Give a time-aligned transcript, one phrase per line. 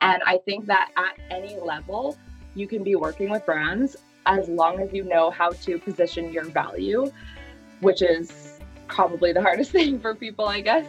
[0.00, 2.16] And I think that at any level,
[2.54, 6.44] you can be working with brands as long as you know how to position your
[6.44, 7.10] value,
[7.80, 10.86] which is probably the hardest thing for people, I guess.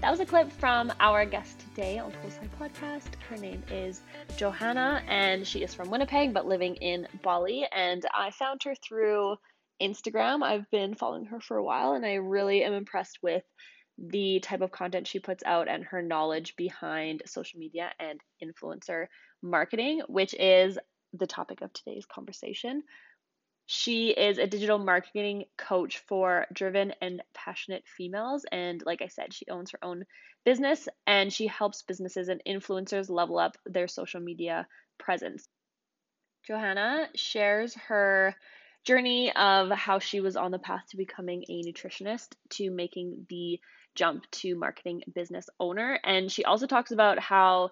[0.00, 3.14] That was a clip from our guest today on Poolside Podcast.
[3.28, 4.00] Her name is
[4.38, 7.66] Johanna, and she is from Winnipeg but living in Bali.
[7.70, 9.36] And I found her through
[9.80, 10.42] Instagram.
[10.42, 13.42] I've been following her for a while, and I really am impressed with
[14.08, 19.06] the type of content she puts out and her knowledge behind social media and influencer
[19.42, 20.78] marketing, which is
[21.12, 22.82] the topic of today's conversation.
[23.66, 28.44] She is a digital marketing coach for driven and passionate females.
[28.50, 30.04] And like I said, she owns her own
[30.44, 34.66] business and she helps businesses and influencers level up their social media
[34.98, 35.46] presence.
[36.46, 38.34] Johanna shares her
[38.84, 43.60] journey of how she was on the path to becoming a nutritionist to making the
[43.94, 45.98] jump to marketing business owner.
[46.04, 47.70] And she also talks about how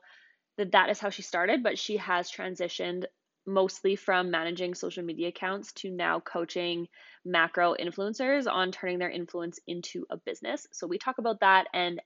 [0.56, 3.05] that that is how she started, but she has transitioned
[3.47, 6.87] mostly from managing social media accounts to now coaching
[7.25, 10.67] macro influencers on turning their influence into a business.
[10.73, 12.01] So we talk about that and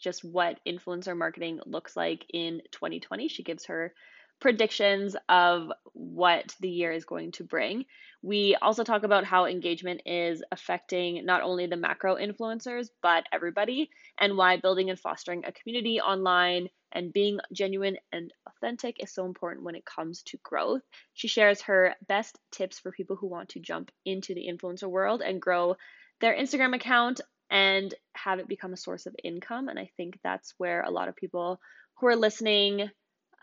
[0.00, 3.28] just what influencer marketing looks like in 2020.
[3.28, 3.92] She gives her
[4.40, 7.84] predictions of what the year is going to bring.
[8.22, 13.90] We also talk about how engagement is affecting not only the macro influencers, but everybody,
[14.18, 19.26] and why building and fostering a community online and being genuine and authentic is so
[19.26, 20.82] important when it comes to growth.
[21.14, 25.22] She shares her best tips for people who want to jump into the influencer world
[25.22, 25.76] and grow
[26.20, 27.20] their Instagram account
[27.50, 29.68] and have it become a source of income.
[29.68, 31.60] And I think that's where a lot of people
[31.96, 32.90] who are listening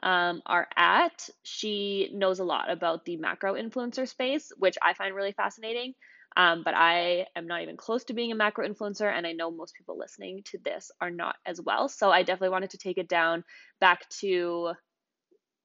[0.03, 1.29] um, are at.
[1.41, 5.93] She knows a lot about the macro influencer space, which I find really fascinating.
[6.35, 9.51] Um, but I am not even close to being a macro influencer, and I know
[9.51, 11.87] most people listening to this are not as well.
[11.87, 13.43] So I definitely wanted to take it down
[13.79, 14.73] back to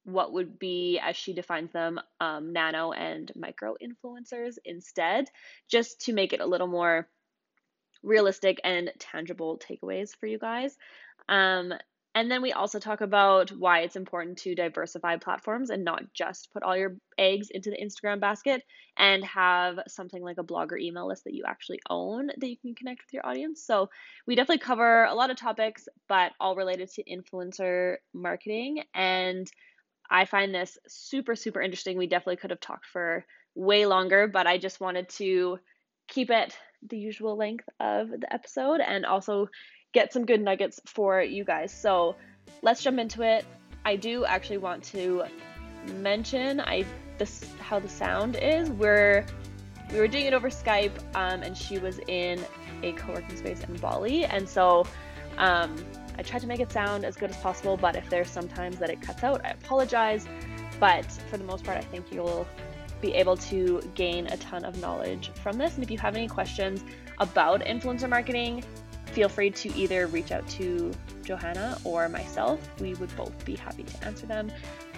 [0.05, 5.27] what would be, as she defines them, um, nano and micro influencers instead,
[5.71, 7.09] just to make it a little more
[8.03, 10.77] realistic and tangible takeaways for you guys.
[11.29, 11.73] Um,
[12.19, 16.53] and then we also talk about why it's important to diversify platforms and not just
[16.53, 18.65] put all your eggs into the Instagram basket
[18.97, 22.57] and have something like a blog or email list that you actually own that you
[22.57, 23.63] can connect with your audience.
[23.65, 23.89] So
[24.27, 28.83] we definitely cover a lot of topics, but all related to influencer marketing.
[28.95, 29.49] And
[30.11, 31.99] I find this super, super interesting.
[31.99, 33.25] We definitely could have talked for
[33.55, 35.61] way longer, but I just wanted to
[36.09, 36.53] keep it
[36.83, 39.49] the usual length of the episode and also
[39.93, 41.73] get some good nuggets for you guys.
[41.73, 42.17] So
[42.63, 43.45] let's jump into it.
[43.85, 45.25] I do actually want to
[45.97, 46.85] mention I
[47.17, 48.71] this how the sound is.
[48.71, 49.25] We're
[49.93, 52.45] we were doing it over Skype, um, and she was in
[52.83, 54.87] a co-working space in Bali, and so
[55.39, 55.75] um,
[56.19, 57.77] I tried to make it sound as good as possible.
[57.77, 60.27] But if there's sometimes that it cuts out, I apologize.
[60.79, 62.47] But for the most part, I think you'll
[63.01, 65.75] be able to gain a ton of knowledge from this.
[65.75, 66.85] And if you have any questions
[67.19, 68.65] about influencer marketing,
[69.09, 70.93] feel free to either reach out to
[71.25, 72.61] Johanna or myself.
[72.81, 74.51] We would both be happy to answer them.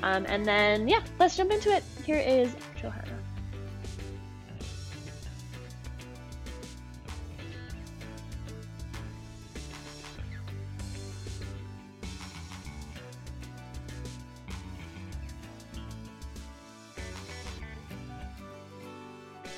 [0.02, 1.82] Um, and then, yeah, let's jump into it.
[2.04, 3.18] Here is Johanna.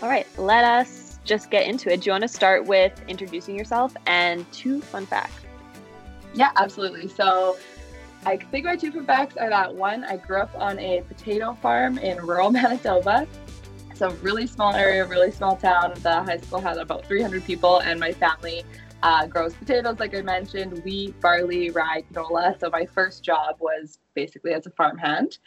[0.02, 2.00] All right, let us just get into it.
[2.00, 5.34] Do you want to start with introducing yourself and two fun facts?
[6.34, 7.08] Yeah, absolutely.
[7.08, 7.56] So
[8.24, 11.54] I think my two fun facts are that one, I grew up on a potato
[11.60, 13.26] farm in rural Manitoba.
[13.94, 15.94] So really small area, really small town.
[16.02, 18.64] The high school had about 300 people, and my family
[19.02, 22.58] uh, grows potatoes, like I mentioned, wheat, barley, rye, canola.
[22.58, 25.38] So my first job was basically as a farmhand.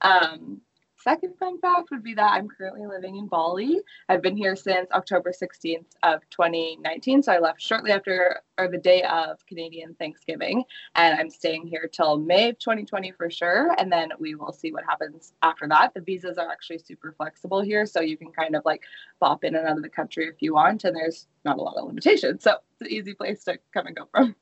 [0.00, 0.60] Um,
[1.04, 3.80] second fun fact would be that I'm currently living in Bali.
[4.08, 7.22] I've been here since October 16th of 2019.
[7.22, 10.64] So I left shortly after or the day of Canadian Thanksgiving.
[10.94, 13.74] And I'm staying here till May of 2020 for sure.
[13.78, 15.92] And then we will see what happens after that.
[15.92, 17.84] The visas are actually super flexible here.
[17.84, 18.82] So you can kind of like
[19.20, 20.84] pop in and out of the country if you want.
[20.84, 22.42] And there's not a lot of limitations.
[22.42, 24.34] So it's an easy place to come and go from.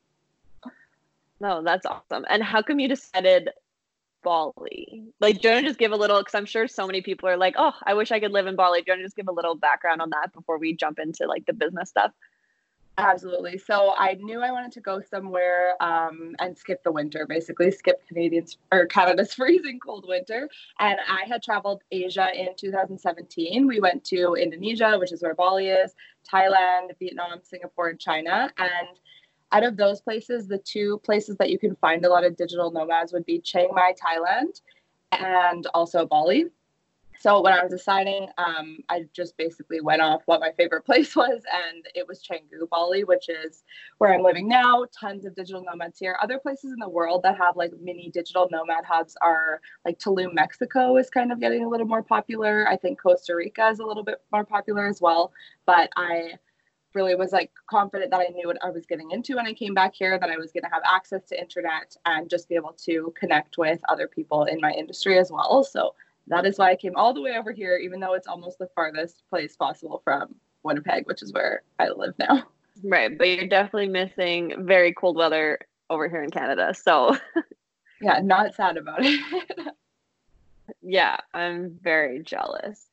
[1.41, 2.25] No, that's awesome.
[2.31, 3.51] And how come you decided
[4.23, 5.05] Bali?
[5.21, 6.19] Like, do you want to just give a little?
[6.19, 8.57] Because I'm sure so many people are like, "Oh, I wish I could live in
[8.57, 10.99] Bali." Do you want to just give a little background on that before we jump
[10.99, 12.13] into like the business stuff?
[12.99, 13.57] Absolutely.
[13.57, 18.07] So I knew I wanted to go somewhere um, and skip the winter, basically skip
[18.07, 20.49] Canadians or Canada's freezing cold winter.
[20.79, 23.67] And I had traveled Asia in 2017.
[23.67, 25.95] We went to Indonesia, which is where Bali is,
[26.31, 28.53] Thailand, Vietnam, Singapore, and China.
[28.59, 28.89] And
[29.53, 32.71] out of those places, the two places that you can find a lot of digital
[32.71, 34.61] nomads would be Chiang Mai, Thailand,
[35.13, 36.47] and also Bali.
[37.23, 41.15] So when I was deciding, um, I just basically went off what my favorite place
[41.15, 43.63] was, and it was Canggu, Bali, which is
[43.99, 44.87] where I'm living now.
[44.99, 46.19] Tons of digital nomads here.
[46.21, 50.35] Other places in the world that have like mini digital nomad hubs are like Tulum,
[50.35, 52.67] Mexico is kind of getting a little more popular.
[52.69, 55.33] I think Costa Rica is a little bit more popular as well.
[55.65, 56.33] But I
[56.95, 59.75] really was like confident that I knew what I was getting into when I came
[59.75, 62.75] back here, that I was going to have access to internet and just be able
[62.85, 65.65] to connect with other people in my industry as well.
[65.65, 65.95] So
[66.29, 68.69] that is why I came all the way over here, even though it's almost the
[68.75, 72.45] farthest place possible from Winnipeg, which is where I live now.
[72.85, 75.59] Right, but you're definitely missing very cold weather
[75.91, 76.75] over here in Canada.
[76.75, 77.17] So,
[78.01, 79.21] yeah, not sad about it.
[80.83, 82.89] yeah, I'm very jealous.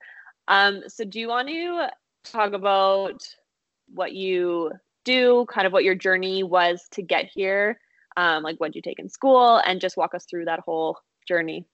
[0.47, 1.89] Um, so do you want to
[2.23, 3.23] talk about
[3.93, 4.71] what you
[5.03, 7.79] do, kind of what your journey was to get here,
[8.17, 10.97] um, like what you take in school, and just walk us through that whole
[11.27, 11.65] journey.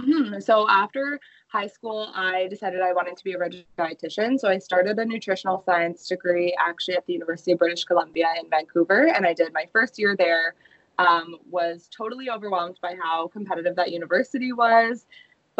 [0.00, 0.40] Mm-hmm.
[0.40, 4.38] So after high school, I decided I wanted to be a registered dietitian.
[4.38, 8.48] So I started a nutritional science degree actually at the University of British Columbia in
[8.48, 10.54] Vancouver, and I did my first year there.
[10.98, 15.06] Um, was totally overwhelmed by how competitive that university was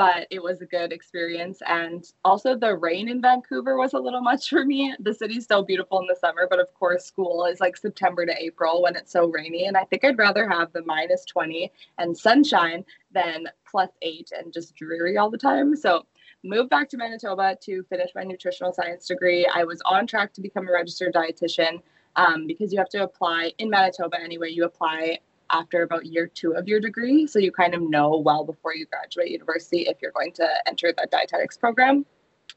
[0.01, 1.61] but it was a good experience.
[1.67, 4.95] And also, the rain in Vancouver was a little much for me.
[4.99, 8.33] The city's so beautiful in the summer, but of course, school is like September to
[8.43, 9.67] April when it's so rainy.
[9.67, 12.83] And I think I'd rather have the minus 20 and sunshine
[13.13, 15.77] than plus eight and just dreary all the time.
[15.77, 16.07] So,
[16.43, 19.47] moved back to Manitoba to finish my nutritional science degree.
[19.55, 21.83] I was on track to become a registered dietitian.
[22.17, 25.19] Um, because you have to apply in Manitoba anyway, you apply
[25.53, 27.27] after about year two of your degree.
[27.27, 30.93] So you kind of know well before you graduate university if you're going to enter
[30.93, 32.07] the dietetics program.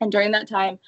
[0.01, 0.79] And during that time,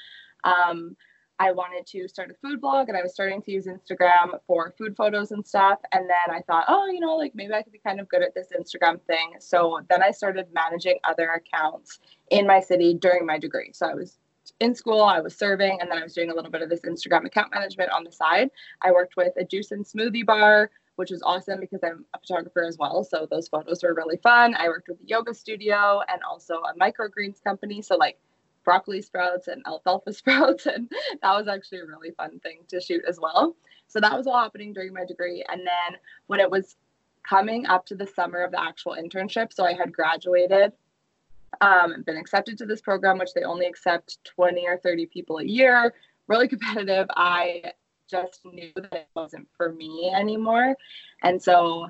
[0.43, 0.95] um,
[1.37, 4.73] I wanted to start a food blog and I was starting to use Instagram for
[4.77, 5.79] food photos and stuff.
[5.91, 8.23] And then I thought, oh, you know, like maybe I could be kind of good
[8.23, 9.35] at this Instagram thing.
[9.39, 11.99] So then I started managing other accounts
[12.29, 13.71] in my city during my degree.
[13.73, 14.17] So I was
[14.59, 16.81] in school, I was serving, and then I was doing a little bit of this
[16.81, 18.49] Instagram account management on the side.
[18.81, 22.63] I worked with a juice and smoothie bar which was awesome because I'm a photographer
[22.63, 23.03] as well.
[23.03, 24.55] So those photos were really fun.
[24.55, 27.81] I worked with a yoga studio and also a microgreens company.
[27.81, 28.17] So like
[28.63, 30.65] broccoli sprouts and alfalfa sprouts.
[30.65, 33.55] And that was actually a really fun thing to shoot as well.
[33.87, 35.43] So that was all happening during my degree.
[35.49, 36.75] And then when it was
[37.27, 40.73] coming up to the summer of the actual internship, so I had graduated
[41.61, 45.43] um, been accepted to this program, which they only accept 20 or 30 people a
[45.43, 45.93] year,
[46.27, 47.07] really competitive.
[47.15, 47.73] I
[48.09, 50.75] just knew that it wasn't for me anymore.
[51.23, 51.87] And so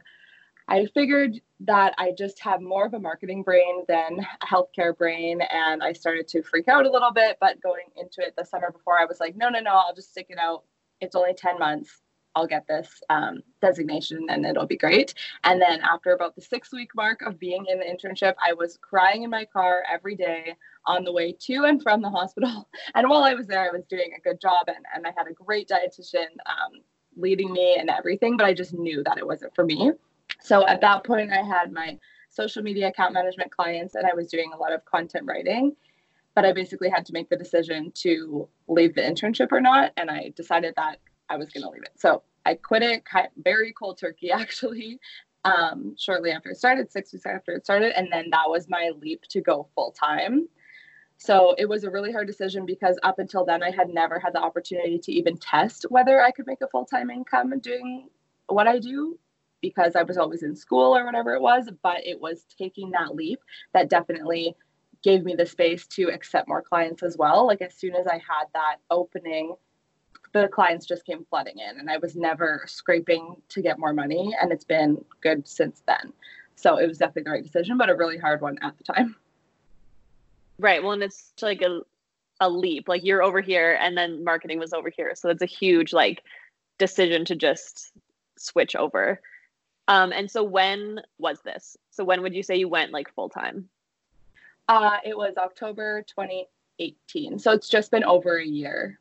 [0.68, 5.42] I figured that I just have more of a marketing brain than a healthcare brain.
[5.42, 7.38] And I started to freak out a little bit.
[7.40, 10.12] But going into it the summer before, I was like, no, no, no, I'll just
[10.12, 10.64] stick it out.
[11.02, 12.02] It's only 10 months.
[12.36, 15.14] I'll get this um, designation and it'll be great.
[15.44, 18.78] And then after about the six week mark of being in the internship, I was
[18.82, 20.56] crying in my car every day
[20.86, 22.70] on the way to and from the hospital.
[22.96, 25.28] And while I was there, I was doing a good job and, and I had
[25.28, 26.82] a great dietitian um,
[27.16, 29.92] leading me and everything, but I just knew that it wasn't for me.
[30.42, 31.98] So at that point, I had my
[32.30, 35.76] social media account management clients and I was doing a lot of content writing.
[36.36, 39.94] But I basically had to make the decision to leave the internship or not.
[39.96, 41.00] And I decided that
[41.30, 41.94] I was going to leave it.
[41.96, 43.04] So I quit it
[43.44, 45.00] very cold turkey, actually,
[45.44, 47.98] um, shortly after it started, six weeks after it started.
[47.98, 50.48] And then that was my leap to go full time.
[51.18, 54.34] So it was a really hard decision because up until then, I had never had
[54.34, 58.10] the opportunity to even test whether I could make a full time income doing
[58.48, 59.18] what I do
[59.62, 61.70] because I was always in school or whatever it was.
[61.82, 63.40] But it was taking that leap
[63.74, 64.56] that definitely
[65.04, 67.48] gave me the space to accept more clients as well.
[67.48, 69.56] Like as soon as I had that opening,
[70.42, 74.36] the clients just came flooding in, and I was never scraping to get more money.
[74.42, 76.12] And it's been good since then.
[76.56, 79.16] So it was definitely the right decision, but a really hard one at the time.
[80.60, 80.84] Right.
[80.84, 81.82] Well, and it's like a
[82.42, 82.90] a leap.
[82.90, 85.14] Like you're over here and then marketing was over here.
[85.16, 86.22] So it's a huge like
[86.78, 87.94] decision to just
[88.38, 89.22] switch over.
[89.88, 91.78] Um and so when was this?
[91.92, 93.70] So when would you say you went like full time?
[94.68, 97.40] Uh it was October 2018.
[97.40, 99.00] So it's just been over a year.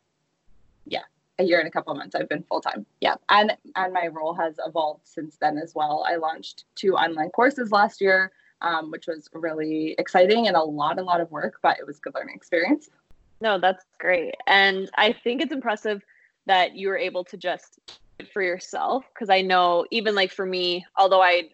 [0.86, 1.02] Yeah.
[1.38, 2.86] A year and a couple months I've been full time.
[3.00, 3.16] Yeah.
[3.28, 6.04] And and my role has evolved since then as well.
[6.08, 8.32] I launched two online courses last year
[8.64, 11.98] um, which was really exciting and a lot, a lot of work, but it was
[11.98, 12.88] a good learning experience.
[13.40, 14.34] No, that's great.
[14.46, 16.02] And I think it's impressive
[16.46, 17.78] that you were able to just
[18.32, 21.50] for yourself because I know even like for me, although I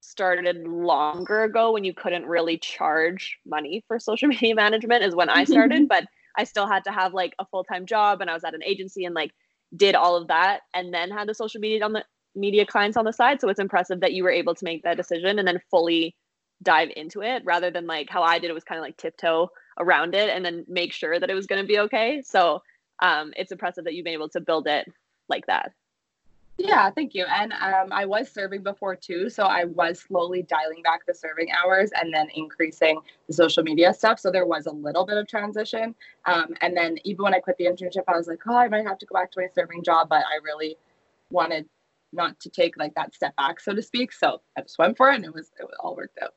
[0.00, 5.28] started longer ago when you couldn't really charge money for social media management is when
[5.28, 6.04] I started, but
[6.40, 9.04] I still had to have like a full-time job and I was at an agency
[9.04, 9.32] and like
[9.76, 12.04] did all of that and then had the social media on the
[12.34, 13.40] media clients on the side.
[13.40, 16.16] So it's impressive that you were able to make that decision and then fully
[16.62, 19.50] dive into it rather than like how I did it was kind of like tiptoe
[19.78, 22.22] around it and then make sure that it was going to be okay.
[22.24, 22.62] So
[23.02, 24.86] um, it's impressive that you've been able to build it
[25.28, 25.72] like that.
[26.62, 27.24] Yeah, thank you.
[27.24, 31.48] And um, I was serving before too, so I was slowly dialing back the serving
[31.52, 34.20] hours and then increasing the social media stuff.
[34.20, 35.94] So there was a little bit of transition.
[36.26, 38.86] Um, and then even when I quit the internship, I was like, oh, I might
[38.86, 40.76] have to go back to my serving job, but I really
[41.30, 41.66] wanted
[42.12, 44.12] not to take like that step back, so to speak.
[44.12, 46.34] So I just went for it, and it was it all worked out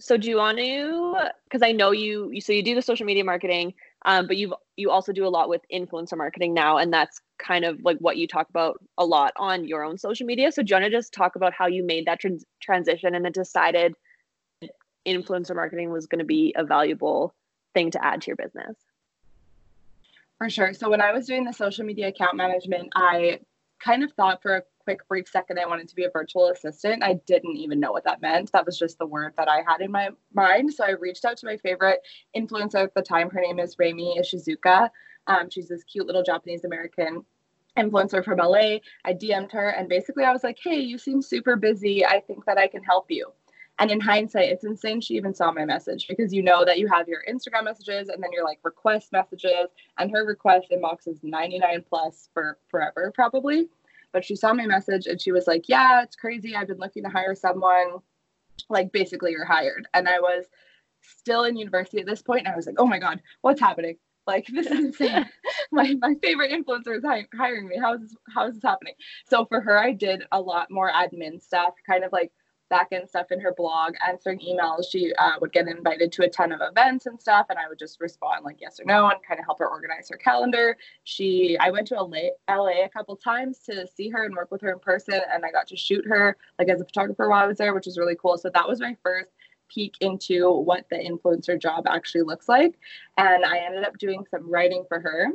[0.00, 3.06] so do you want to because i know you, you so you do the social
[3.06, 6.92] media marketing um, but you you also do a lot with influencer marketing now and
[6.92, 10.52] that's kind of like what you talk about a lot on your own social media.
[10.52, 13.24] So do you want to just talk about how you made that trans- transition and
[13.24, 13.94] then decided
[15.06, 17.34] influencer marketing was going to be a valuable
[17.74, 18.76] thing to add to your business?
[20.38, 20.72] For sure.
[20.72, 23.40] So when i was doing the social media account management i
[23.84, 27.02] kind of thought for a quick brief second I wanted to be a virtual assistant.
[27.02, 28.50] I didn't even know what that meant.
[28.52, 30.72] That was just the word that I had in my mind.
[30.72, 32.00] So I reached out to my favorite
[32.36, 33.30] influencer at the time.
[33.30, 34.90] Her name is Remi Ishizuka.
[35.26, 37.24] Um, she's this cute little Japanese American
[37.76, 38.78] influencer from LA.
[39.04, 42.04] I DM'd her and basically I was like, hey, you seem super busy.
[42.04, 43.32] I think that I can help you.
[43.80, 46.86] And in hindsight, it's insane she even saw my message because you know that you
[46.88, 51.18] have your Instagram messages and then your like request messages, and her request inbox is
[51.22, 53.70] 99 plus for forever, probably.
[54.12, 56.54] But she saw my message and she was like, Yeah, it's crazy.
[56.54, 57.98] I've been looking to hire someone.
[58.68, 59.88] Like, basically, you're hired.
[59.94, 60.44] And I was
[61.02, 63.96] still in university at this point, and I was like, Oh my God, what's happening?
[64.26, 65.26] Like this is insane.
[65.72, 67.78] my my favorite influencer is hi- hiring me.
[67.78, 68.94] How is this, how is this happening?
[69.28, 72.30] So for her, I did a lot more admin stuff, kind of like
[72.70, 74.84] back end stuff in her blog, answering emails.
[74.90, 77.78] She uh, would get invited to a ton of events and stuff, and I would
[77.78, 80.76] just respond like yes or no and kind of help her organize her calendar.
[81.04, 84.62] She, I went to LA, LA a couple times to see her and work with
[84.62, 87.46] her in person, and I got to shoot her like as a photographer while I
[87.46, 88.38] was there, which was really cool.
[88.38, 89.30] So that was my first
[89.68, 92.78] peek into what the influencer job actually looks like,
[93.18, 95.26] and I ended up doing some writing for her.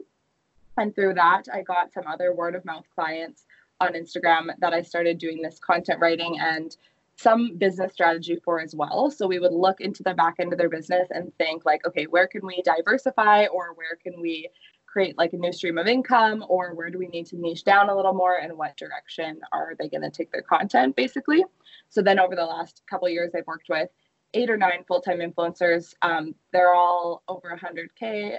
[0.78, 3.46] And through that, I got some other word of mouth clients
[3.80, 6.76] on Instagram that I started doing this content writing and
[7.18, 9.10] some business strategy for as well.
[9.10, 12.06] So we would look into the back end of their business and think like, okay,
[12.06, 14.50] where can we diversify or where can we
[14.86, 17.90] create like a new stream of income or where do we need to niche down
[17.90, 21.44] a little more and what direction are they going to take their content basically.
[21.90, 23.90] So then over the last couple years, I've worked with
[24.34, 25.94] eight or nine full-time influencers.
[26.02, 28.38] Um, they're all over 100k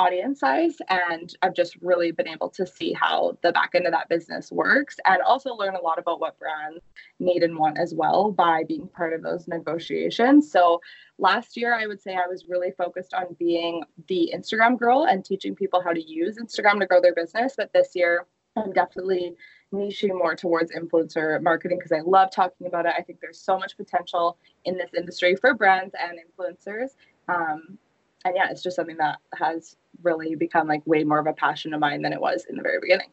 [0.00, 3.92] audience size and i've just really been able to see how the back end of
[3.92, 6.82] that business works and also learn a lot about what brands
[7.18, 10.80] need and want as well by being part of those negotiations so
[11.18, 15.22] last year i would say i was really focused on being the instagram girl and
[15.22, 18.24] teaching people how to use instagram to grow their business but this year
[18.56, 19.36] i'm definitely
[19.72, 22.92] niching more towards influencer marketing because I love talking about it.
[22.98, 26.96] I think there's so much potential in this industry for brands and influencers.
[27.28, 27.78] Um,
[28.24, 31.74] and yeah, it's just something that has really become like way more of a passion
[31.74, 33.08] of mine than it was in the very beginning.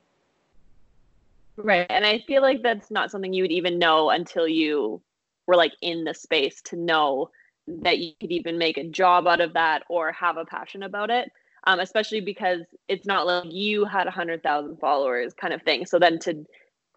[1.57, 1.87] Right.
[1.89, 5.01] And I feel like that's not something you would even know until you
[5.47, 7.31] were like in the space to know
[7.67, 11.09] that you could even make a job out of that or have a passion about
[11.09, 11.31] it.
[11.65, 15.85] Um, especially because it's not like you had a hundred thousand followers kind of thing.
[15.85, 16.45] So then to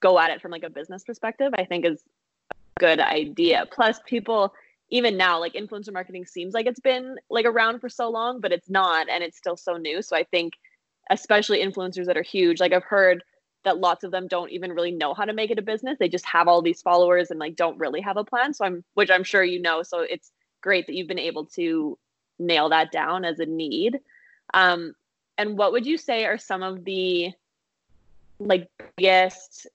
[0.01, 2.05] go at it from like a business perspective, I think is
[2.53, 3.67] a good idea.
[3.73, 4.55] Plus people
[4.91, 8.53] even now like influencer marketing seems like it's been like around for so long but
[8.53, 10.03] it's not and it's still so new.
[10.03, 10.55] So i think
[11.11, 13.25] especially influencers that are huge like i've heard
[13.65, 15.99] that lots of them don't even really know how to make it a business.
[15.99, 18.55] They just have all these followers and like don't really have a plan.
[18.55, 19.83] So i'm which i'm sure you know.
[19.83, 21.99] So it's great that you've been able to
[22.39, 24.01] nail that down as a need.
[24.55, 24.95] Um
[25.37, 27.33] and what would you say are some of the
[28.39, 29.67] like biggest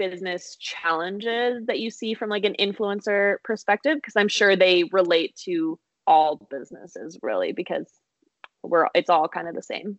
[0.00, 5.36] business challenges that you see from like an influencer perspective because i'm sure they relate
[5.36, 7.86] to all businesses really because
[8.62, 9.98] we're it's all kind of the same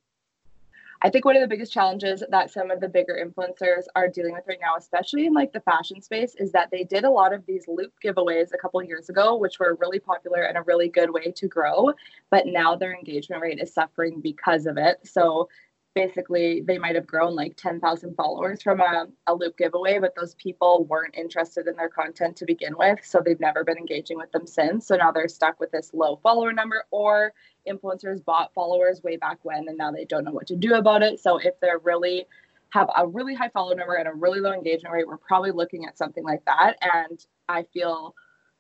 [1.03, 4.33] I think one of the biggest challenges that some of the bigger influencers are dealing
[4.33, 7.33] with right now, especially in like the fashion space, is that they did a lot
[7.33, 10.89] of these loop giveaways a couple years ago, which were really popular and a really
[10.89, 11.91] good way to grow.
[12.29, 14.99] But now their engagement rate is suffering because of it.
[15.03, 15.49] So
[15.93, 20.35] basically they might have grown like 10,000 followers from a, a loop giveaway, but those
[20.35, 22.99] people weren't interested in their content to begin with.
[23.03, 24.87] So they've never been engaging with them since.
[24.87, 27.33] So now they're stuck with this low follower number, or
[27.67, 31.03] influencers bought followers way back when and now they don't know what to do about
[31.03, 31.19] it.
[31.19, 32.25] So if they're really
[32.71, 35.85] have a really high follower number and a really low engagement rate, we're probably looking
[35.85, 36.77] at something like that.
[36.81, 38.15] And I feel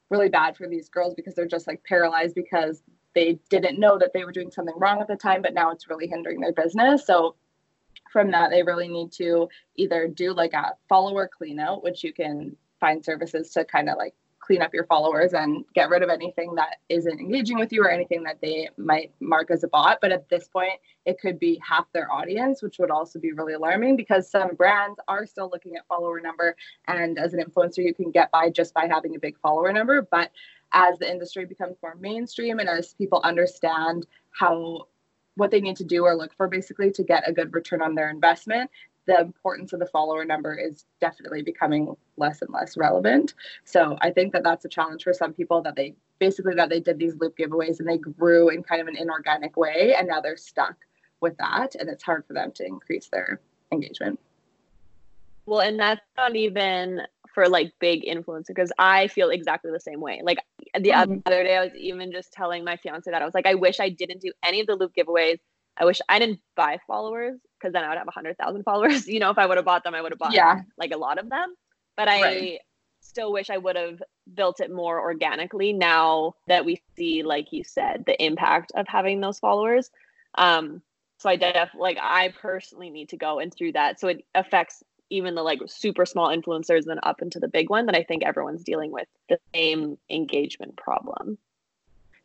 [0.09, 2.83] really bad for these girls because they're just like paralyzed because
[3.13, 5.89] they didn't know that they were doing something wrong at the time, but now it's
[5.89, 7.05] really hindering their business.
[7.05, 7.35] So
[8.11, 12.13] from that, they really need to either do like a follower clean out, which you
[12.13, 16.09] can find services to kind of like clean up your followers and get rid of
[16.09, 19.99] anything that isn't engaging with you or anything that they might mark as a bot.
[20.01, 20.73] But at this point,
[21.05, 24.99] it could be half their audience, which would also be really alarming because some brands
[25.07, 26.55] are still looking at follower number.
[26.87, 30.01] And as an influencer, you can get by just by having a big follower number.
[30.01, 30.31] But
[30.73, 34.87] as the industry becomes more mainstream and as people understand how
[35.35, 37.95] what they need to do or look for basically to get a good return on
[37.95, 38.69] their investment
[39.05, 43.33] the importance of the follower number is definitely becoming less and less relevant.
[43.65, 46.79] So i think that that's a challenge for some people that they basically that they
[46.79, 50.21] did these loop giveaways and they grew in kind of an inorganic way and now
[50.21, 50.75] they're stuck
[51.19, 54.19] with that and it's hard for them to increase their engagement.
[55.45, 57.01] Well and that's not even
[57.33, 60.21] for like big influencer because I feel exactly the same way.
[60.23, 60.39] Like
[60.73, 61.19] the mm-hmm.
[61.25, 63.79] other day, I was even just telling my fiance that I was like, I wish
[63.79, 65.39] I didn't do any of the loop giveaways.
[65.77, 69.07] I wish I didn't buy followers because then I would have a hundred thousand followers.
[69.07, 70.61] You know, if I would have bought them, I would have bought yeah.
[70.77, 71.55] like a lot of them.
[71.97, 72.59] But I right.
[73.01, 74.01] still wish I would have
[74.33, 79.21] built it more organically now that we see, like you said, the impact of having
[79.21, 79.89] those followers.
[80.35, 80.81] Um,
[81.21, 83.99] so I def like I personally need to go and through that.
[83.99, 87.85] So it affects even the like super small influencers and up into the big one
[87.85, 91.37] that I think everyone's dealing with the same engagement problem.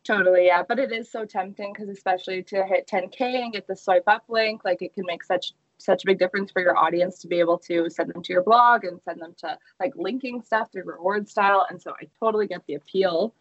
[0.03, 0.63] Totally, yeah.
[0.67, 4.23] But it is so tempting because especially to hit 10K and get the swipe up
[4.29, 7.39] link, like it can make such such a big difference for your audience to be
[7.39, 10.83] able to send them to your blog and send them to like linking stuff through
[10.83, 11.65] rewardStyle.
[11.69, 13.35] And so I totally get the appeal.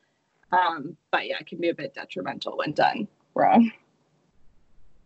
[0.53, 3.73] Um, but yeah, it can be a bit detrimental when done wrong.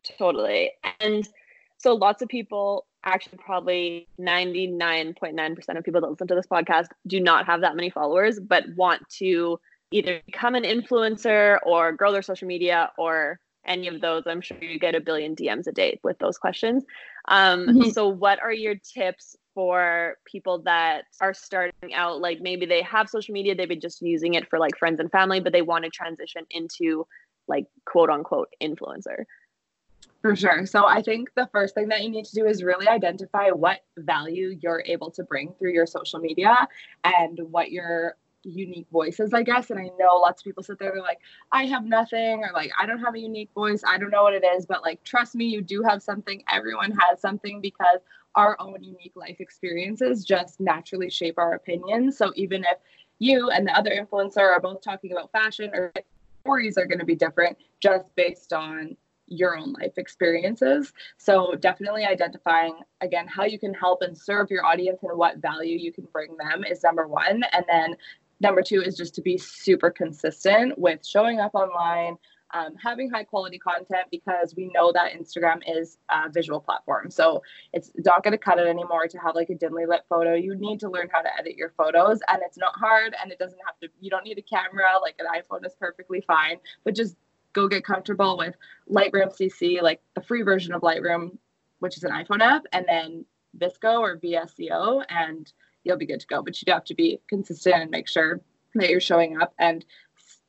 [0.03, 0.73] Totally.
[1.01, 1.29] And
[1.77, 7.21] so lots of people actually probably 99.9% of people that listen to this podcast do
[7.21, 9.59] not have that many followers but want to
[9.91, 14.23] either become an influencer or grow their social media or any of those.
[14.27, 16.85] I'm sure you get a billion dms a day with those questions.
[17.29, 17.91] Um, mm-hmm.
[17.91, 22.21] so what are your tips for people that are starting out?
[22.21, 25.11] Like maybe they have social media they've been just using it for like friends and
[25.11, 27.07] family but they want to transition into
[27.49, 29.25] like quote unquote influencer
[30.23, 30.67] for sure.
[30.67, 33.81] So I think the first thing that you need to do is really identify what
[33.99, 36.69] value you're able to bring through your social media
[37.05, 39.71] and what your unique voices, I guess.
[39.71, 41.21] And I know lots of people sit there, they're like,
[41.53, 43.83] I have nothing, or like, I don't have a unique voice.
[43.87, 44.67] I don't know what it is.
[44.67, 46.43] But like, trust me, you do have something.
[46.51, 48.01] Everyone has something because
[48.35, 52.17] our own unique life experiences just naturally shape our opinions.
[52.17, 52.79] So even if
[53.19, 55.93] you and the other influencer are both talking about fashion or
[56.43, 58.97] stories are going to be different just based on
[59.31, 60.93] your own life experiences.
[61.17, 65.79] So, definitely identifying again how you can help and serve your audience and what value
[65.79, 67.43] you can bring them is number one.
[67.53, 67.97] And then
[68.41, 72.17] number two is just to be super consistent with showing up online.
[72.53, 77.09] Um, having high quality content because we know that Instagram is a visual platform.
[77.09, 80.35] So it's not going to cut it anymore to have like a dimly lit photo.
[80.35, 83.39] You need to learn how to edit your photos, and it's not hard and it
[83.39, 84.99] doesn't have to, you don't need a camera.
[85.01, 87.15] Like an iPhone is perfectly fine, but just
[87.53, 88.55] go get comfortable with
[88.91, 91.37] Lightroom CC, like the free version of Lightroom,
[91.81, 93.25] which is an iPhone app, and then
[93.59, 95.53] VSCO or VSCO, and
[95.85, 96.43] you'll be good to go.
[96.43, 98.41] But you do have to be consistent and make sure
[98.75, 99.85] that you're showing up and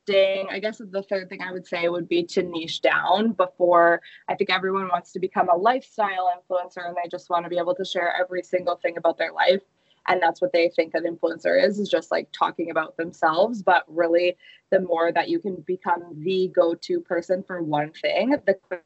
[0.03, 0.47] staying.
[0.51, 4.35] I guess the third thing I would say would be to niche down before I
[4.35, 7.75] think everyone wants to become a lifestyle influencer and they just want to be able
[7.75, 9.61] to share every single thing about their life
[10.07, 13.61] and that's what they think an influencer is is just like talking about themselves.
[13.61, 14.37] But really
[14.71, 18.83] the more that you can become the go-to person for one thing the quicker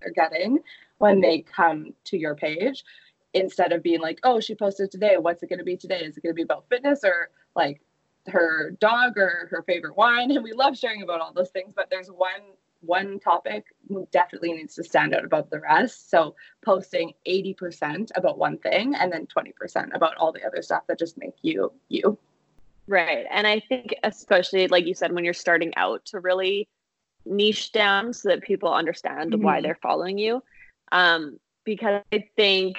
[0.00, 0.58] they're getting
[0.98, 2.84] when they come to your page.
[3.34, 5.16] Instead of being like oh she posted today.
[5.18, 6.00] What's it going to be today?
[6.00, 7.80] Is it going to be about fitness or like
[8.28, 10.30] her dog or her favorite wine?
[10.36, 12.42] And we love sharing about all those things but there's one
[12.82, 13.64] one topic
[14.10, 16.10] definitely needs to stand out above the rest.
[16.10, 20.98] So posting 80% about one thing and then 20% about all the other stuff that
[20.98, 22.18] just make you you.
[22.88, 23.26] Right.
[23.30, 26.68] And I think especially like you said when you're starting out to really
[27.24, 29.42] niche down so that people understand mm-hmm.
[29.42, 30.42] why they're following you.
[30.90, 32.76] Um because I think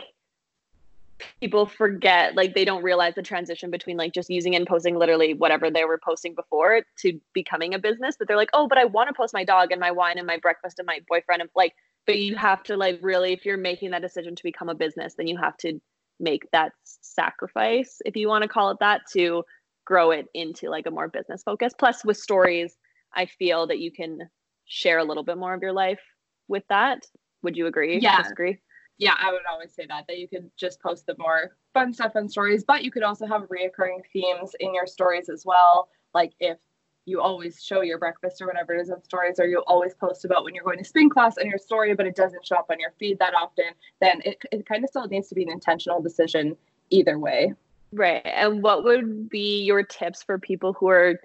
[1.39, 5.33] people forget like they don't realize the transition between like just using and posting literally
[5.33, 8.86] whatever they were posting before to becoming a business but they're like oh but i
[8.86, 11.49] want to post my dog and my wine and my breakfast and my boyfriend and
[11.55, 11.73] like
[12.05, 15.15] but you have to like really if you're making that decision to become a business
[15.17, 15.79] then you have to
[16.19, 19.43] make that sacrifice if you want to call it that to
[19.86, 21.73] grow it into like a more business focus.
[21.77, 22.77] Plus with stories
[23.13, 24.19] i feel that you can
[24.65, 25.99] share a little bit more of your life
[26.47, 27.05] with that.
[27.41, 27.99] Would you agree?
[27.99, 28.21] Yeah.
[28.21, 28.59] Disagree
[28.97, 32.13] yeah, I would always say that that you could just post the more fun stuff
[32.15, 35.89] and stories, but you could also have reoccurring themes in your stories as well.
[36.13, 36.58] Like if
[37.06, 40.23] you always show your breakfast or whatever it is on stories, or you always post
[40.25, 42.67] about when you're going to spin class on your story, but it doesn't show up
[42.69, 43.65] on your feed that often,
[43.99, 46.56] then it, it kind of still needs to be an intentional decision
[46.91, 47.53] either way.
[47.91, 48.21] Right.
[48.25, 51.19] And what would be your tips for people who are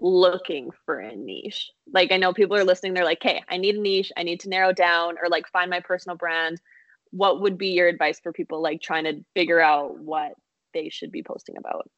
[0.00, 1.70] looking for a niche?
[1.92, 4.40] Like, I know people are listening, they're like, hey, I need a niche, I need
[4.40, 6.60] to narrow down or like find my personal brand.
[7.10, 10.32] What would be your advice for people like trying to figure out what
[10.72, 11.90] they should be posting about?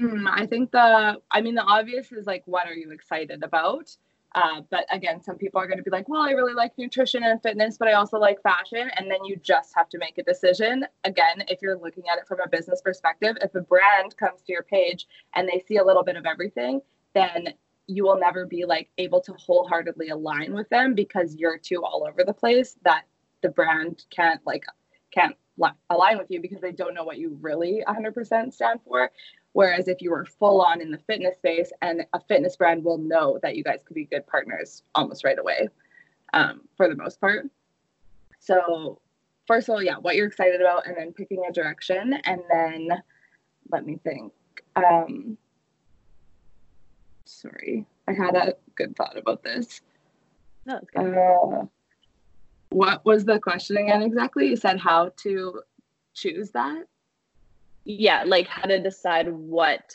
[0.00, 3.94] Mm, I think the, I mean, the obvious is like, what are you excited about?
[4.34, 7.24] Uh, but again, some people are going to be like, well, I really like nutrition
[7.24, 8.88] and fitness, but I also like fashion.
[8.96, 10.86] And then you just have to make a decision.
[11.04, 14.52] Again, if you're looking at it from a business perspective, if a brand comes to
[14.52, 16.80] your page and they see a little bit of everything,
[17.14, 17.54] then
[17.86, 22.06] you will never be like able to wholeheartedly align with them because you're too all
[22.08, 23.04] over the place that
[23.42, 24.64] the brand can't like
[25.10, 25.34] can't
[25.90, 29.10] align with you because they don't know what you really 100% stand for.
[29.52, 32.98] Whereas if you were full on in the fitness space and a fitness brand will
[32.98, 35.68] know that you guys could be good partners almost right away
[36.32, 37.46] um, for the most part.
[38.38, 39.00] So
[39.46, 42.88] first of all yeah what you're excited about and then picking a direction and then
[43.72, 44.32] let me think
[44.76, 45.36] um,
[47.30, 49.80] sorry i had a good thought about this
[50.66, 51.16] no, it's good.
[51.16, 51.66] Uh,
[52.70, 54.48] what was the question again exactly?
[54.48, 55.62] You said how to
[56.14, 56.84] choose that?
[57.84, 59.94] Yeah, like how to decide what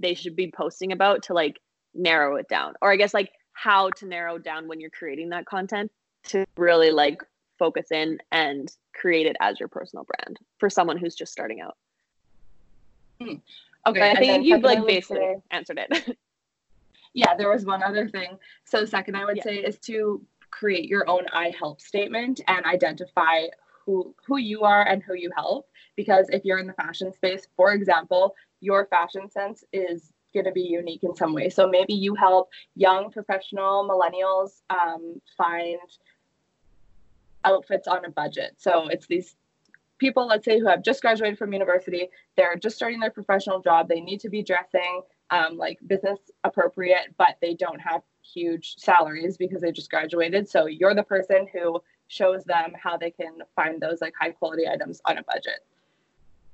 [0.00, 1.60] they should be posting about to like
[1.94, 2.74] narrow it down.
[2.82, 5.90] Or I guess like how to narrow down when you're creating that content
[6.24, 7.22] to really like
[7.58, 11.76] focus in and create it as your personal brand for someone who's just starting out.
[13.20, 13.34] Hmm.
[13.86, 14.10] Okay.
[14.10, 16.18] I think you've like basically answered it.
[17.16, 18.38] yeah, there was one other thing.
[18.64, 19.42] So second I would yeah.
[19.42, 23.46] say is to create your own I help statement and identify
[23.84, 27.46] who who you are and who you help because if you're in the fashion space
[27.56, 31.94] for example your fashion sense is going to be unique in some way so maybe
[31.94, 35.78] you help young professional millennials um, find
[37.44, 39.36] outfits on a budget so it's these
[39.98, 43.88] people let's say who have just graduated from university they're just starting their professional job
[43.88, 49.36] they need to be dressing um, like business appropriate but they don't have huge salaries
[49.36, 50.48] because they just graduated.
[50.48, 54.66] So you're the person who shows them how they can find those like high quality
[54.68, 55.64] items on a budget.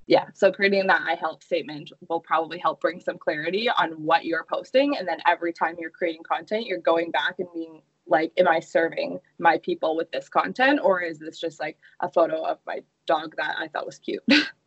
[0.07, 4.25] Yeah, so creating that I help statement will probably help bring some clarity on what
[4.25, 4.97] you're posting.
[4.97, 8.59] And then every time you're creating content, you're going back and being like, am I
[8.59, 10.81] serving my people with this content?
[10.83, 14.25] Or is this just like a photo of my dog that I thought was cute?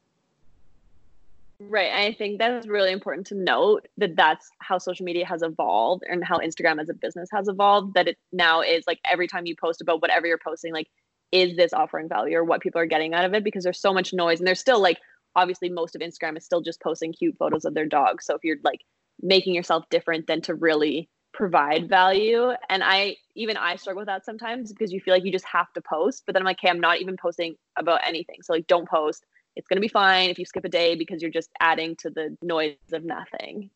[1.60, 1.92] Right.
[1.94, 6.24] I think that's really important to note that that's how social media has evolved and
[6.24, 7.94] how Instagram as a business has evolved.
[7.94, 10.88] That it now is like every time you post about whatever you're posting, like,
[11.32, 13.44] is this offering value or what people are getting out of it?
[13.44, 14.98] Because there's so much noise and there's still like,
[15.36, 18.22] obviously, most of Instagram is still just posting cute photos of their dog.
[18.22, 18.82] So if you're like
[19.22, 24.26] making yourself different than to really provide value, and I even I struggle with that
[24.26, 26.70] sometimes because you feel like you just have to post, but then I'm like, hey,
[26.70, 28.42] I'm not even posting about anything.
[28.42, 31.22] So like, don't post it's going to be fine if you skip a day because
[31.22, 33.70] you're just adding to the noise of nothing.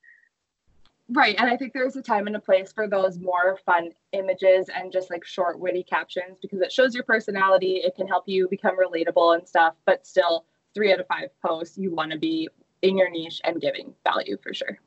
[1.11, 1.35] Right.
[1.39, 4.91] And I think there's a time and a place for those more fun images and
[4.91, 7.77] just like short, witty captions because it shows your personality.
[7.77, 9.73] It can help you become relatable and stuff.
[9.85, 12.47] But still, three out of five posts, you want to be
[12.83, 14.77] in your niche and giving value for sure.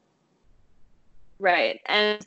[1.40, 1.80] Right.
[1.86, 2.24] And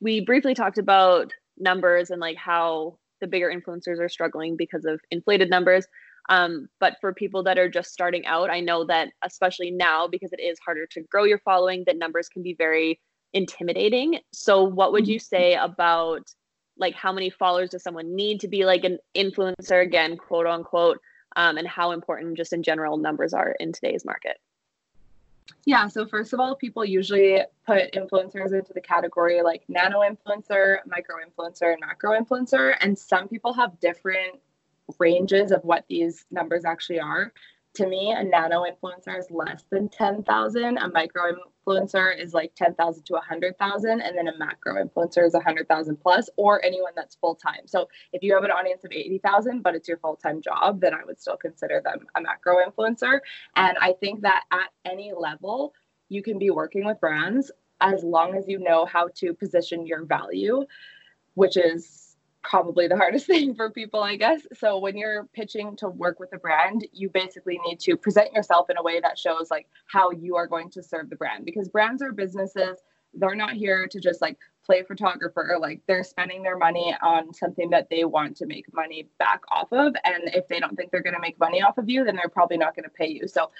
[0.00, 5.00] we briefly talked about numbers and like how the bigger influencers are struggling because of
[5.12, 5.86] inflated numbers.
[6.28, 10.32] Um, but for people that are just starting out, I know that especially now because
[10.32, 13.00] it is harder to grow your following, that numbers can be very
[13.32, 14.20] intimidating.
[14.32, 15.36] So, what would you mm-hmm.
[15.36, 16.22] say about
[16.76, 21.00] like how many followers does someone need to be like an influencer again, quote unquote,
[21.36, 24.38] um, and how important just in general numbers are in today's market?
[25.64, 30.78] Yeah, so first of all, people usually put influencers into the category like nano influencer,
[30.86, 32.74] micro influencer, and macro influencer.
[32.80, 34.40] And some people have different
[34.98, 37.32] ranges of what these numbers actually are.
[37.74, 40.78] To me, a nano influencer is less than 10,000.
[40.78, 41.32] A micro
[41.66, 44.00] influencer is like 10,000 to 100,000.
[44.00, 47.66] And then a macro influencer is 100,000 plus, or anyone that's full time.
[47.66, 50.94] So if you have an audience of 80,000, but it's your full time job, then
[50.94, 53.20] I would still consider them a macro influencer.
[53.54, 55.74] And I think that at any level,
[56.08, 60.04] you can be working with brands as long as you know how to position your
[60.04, 60.64] value,
[61.34, 62.07] which is
[62.48, 64.40] probably the hardest thing for people, I guess.
[64.54, 68.70] So when you're pitching to work with a brand, you basically need to present yourself
[68.70, 71.68] in a way that shows like how you are going to serve the brand because
[71.68, 72.78] brands are businesses.
[73.14, 75.56] They're not here to just like play photographer.
[75.60, 79.72] Like they're spending their money on something that they want to make money back off
[79.72, 79.94] of.
[80.04, 82.28] And if they don't think they're going to make money off of you, then they're
[82.28, 83.28] probably not going to pay you.
[83.28, 83.50] So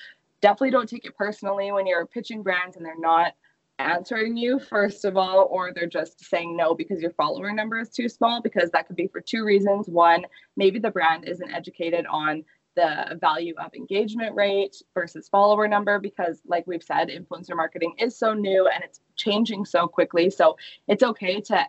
[0.40, 3.34] definitely don't take it personally when you're pitching brands and they're not
[3.78, 7.90] answering you first of all or they're just saying no because your follower number is
[7.90, 9.88] too small because that could be for two reasons.
[9.88, 10.24] One
[10.56, 16.40] maybe the brand isn't educated on the value of engagement rate versus follower number because
[16.46, 20.30] like we've said influencer marketing is so new and it's changing so quickly.
[20.30, 21.66] So it's okay to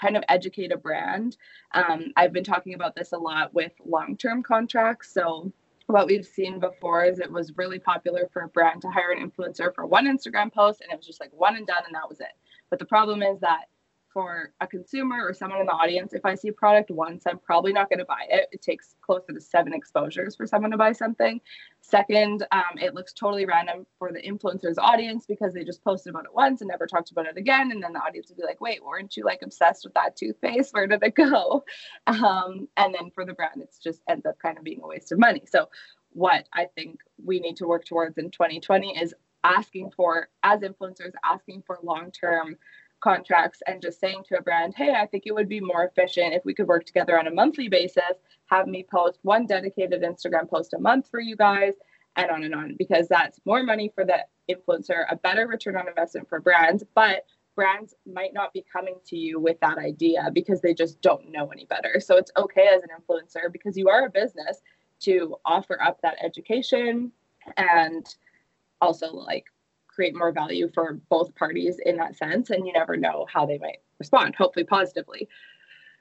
[0.00, 1.36] kind of educate a brand.
[1.72, 5.12] Um, i've been talking about this a lot with long-term contracts.
[5.12, 5.52] So
[5.86, 9.30] what we've seen before is it was really popular for a brand to hire an
[9.30, 12.08] influencer for one Instagram post and it was just like one and done and that
[12.08, 12.32] was it.
[12.70, 13.64] But the problem is that
[14.12, 17.38] for a consumer or someone in the audience, if I see a product once, I'm
[17.38, 18.48] probably not going to buy it.
[18.52, 21.40] It takes closer to seven exposures for someone to buy something.
[21.80, 26.24] Second, um, it looks totally random for the influencer's audience because they just posted about
[26.24, 27.70] it once and never talked about it again.
[27.72, 30.74] And then the audience would be like, wait, weren't you like obsessed with that toothpaste?
[30.74, 31.64] Where did it go?
[32.06, 35.12] Um, and then for the brand, it's just ends up kind of being a waste
[35.12, 35.42] of money.
[35.46, 35.68] So,
[36.12, 41.12] what I think we need to work towards in 2020 is asking for, as influencers,
[41.24, 42.56] asking for long term
[43.02, 46.34] contracts and just saying to a brand, hey, I think it would be more efficient
[46.34, 48.14] if we could work together on a monthly basis,
[48.46, 51.74] have me post one dedicated Instagram post a month for you guys,
[52.16, 54.18] and on and on, because that's more money for the
[54.50, 56.84] influencer, a better return on investment for brands.
[56.94, 61.30] But brands might not be coming to you with that idea because they just don't
[61.30, 62.00] know any better.
[62.00, 64.60] So it's okay as an influencer because you are a business
[65.00, 67.12] to offer up that education
[67.56, 68.06] and
[68.80, 69.46] also like
[69.94, 72.50] create more value for both parties in that sense.
[72.50, 75.28] And you never know how they might respond, hopefully positively.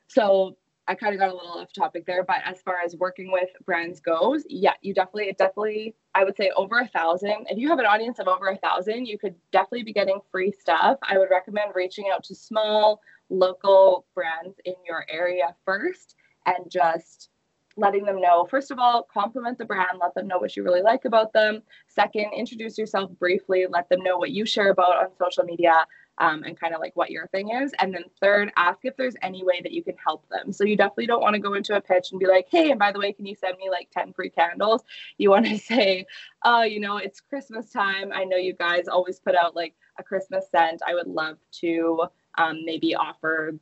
[0.08, 3.32] So I kind of got a little off topic there, but as far as working
[3.32, 7.45] with brands goes, yeah, you definitely, it definitely, I would say over a thousand.
[7.49, 10.51] If you have an audience of over a thousand, you could definitely be getting free
[10.51, 10.97] stuff.
[11.04, 12.99] I would recommend reaching out to small
[13.30, 17.30] local brands in your area first and just
[17.77, 20.81] letting them know first of all compliment the brand let them know what you really
[20.81, 21.62] like about them.
[21.88, 25.86] Second introduce yourself briefly let them know what you share about on social media
[26.17, 27.73] um, and kind of like what your thing is.
[27.79, 30.51] And then third ask if there's any way that you can help them.
[30.51, 32.79] So you definitely don't want to go into a pitch and be like hey and
[32.79, 34.84] by the way can you send me like 10 free candles?
[35.17, 36.05] You want to say
[36.43, 38.12] oh you know it's christmas time.
[38.13, 40.81] I know you guys always put out like a christmas scent.
[40.86, 42.05] I would love to
[42.38, 43.53] um, maybe offer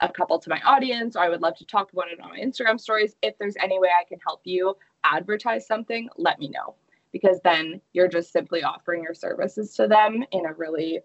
[0.00, 2.38] a couple to my audience, or I would love to talk about it on my
[2.38, 3.16] Instagram stories.
[3.22, 6.74] If there's any way I can help you advertise something, let me know
[7.12, 11.00] because then you're just simply offering your services to them in a really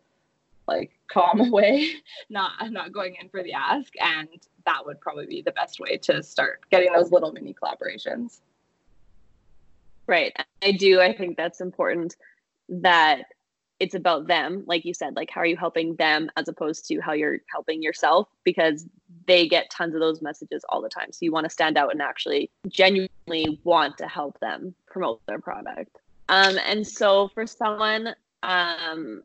[0.67, 1.91] like calm way,
[2.29, 4.29] not not going in for the ask, and
[4.65, 8.39] that would probably be the best way to start getting those little mini collaborations.
[10.07, 10.35] Right.
[10.61, 11.01] I do.
[11.01, 12.15] I think that's important
[12.69, 13.25] that
[13.79, 16.99] it's about them like you said like how are you helping them as opposed to
[16.99, 18.27] how you're helping yourself?
[18.43, 18.85] Because
[19.27, 21.11] they get tons of those messages all the time.
[21.11, 25.39] So you want to stand out and actually genuinely want to help them promote their
[25.39, 25.97] product.
[26.29, 29.23] Um, and so for someone um,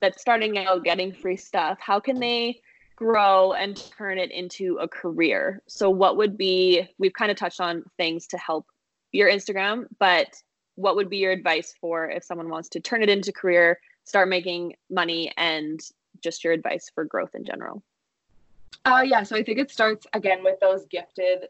[0.00, 2.60] that's starting out getting free stuff how can they
[2.96, 5.62] grow and turn it into a career?
[5.66, 8.66] So what would be we've kind of touched on things to help
[9.12, 10.34] your instagram but
[10.82, 14.28] what would be your advice for if someone wants to turn it into career, start
[14.28, 15.80] making money, and
[16.20, 17.82] just your advice for growth in general?
[18.84, 21.46] Uh, yeah, so I think it starts again with those gifted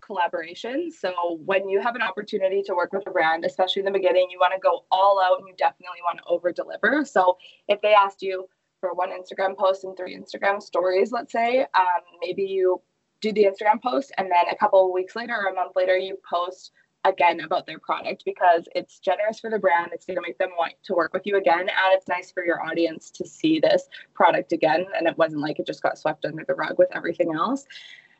[0.00, 0.92] collaborations.
[0.92, 4.28] So when you have an opportunity to work with a brand, especially in the beginning,
[4.30, 7.04] you want to go all out and you definitely want to over deliver.
[7.04, 7.36] So
[7.66, 8.48] if they asked you
[8.80, 12.80] for one Instagram post and three Instagram stories, let's say, um, maybe you
[13.20, 15.98] do the Instagram post and then a couple of weeks later or a month later
[15.98, 16.70] you post
[17.04, 19.90] again about their product because it's generous for the brand.
[19.92, 21.60] It's going to make them want to work with you again.
[21.60, 24.86] And it's nice for your audience to see this product again.
[24.96, 27.66] And it wasn't like it just got swept under the rug with everything else.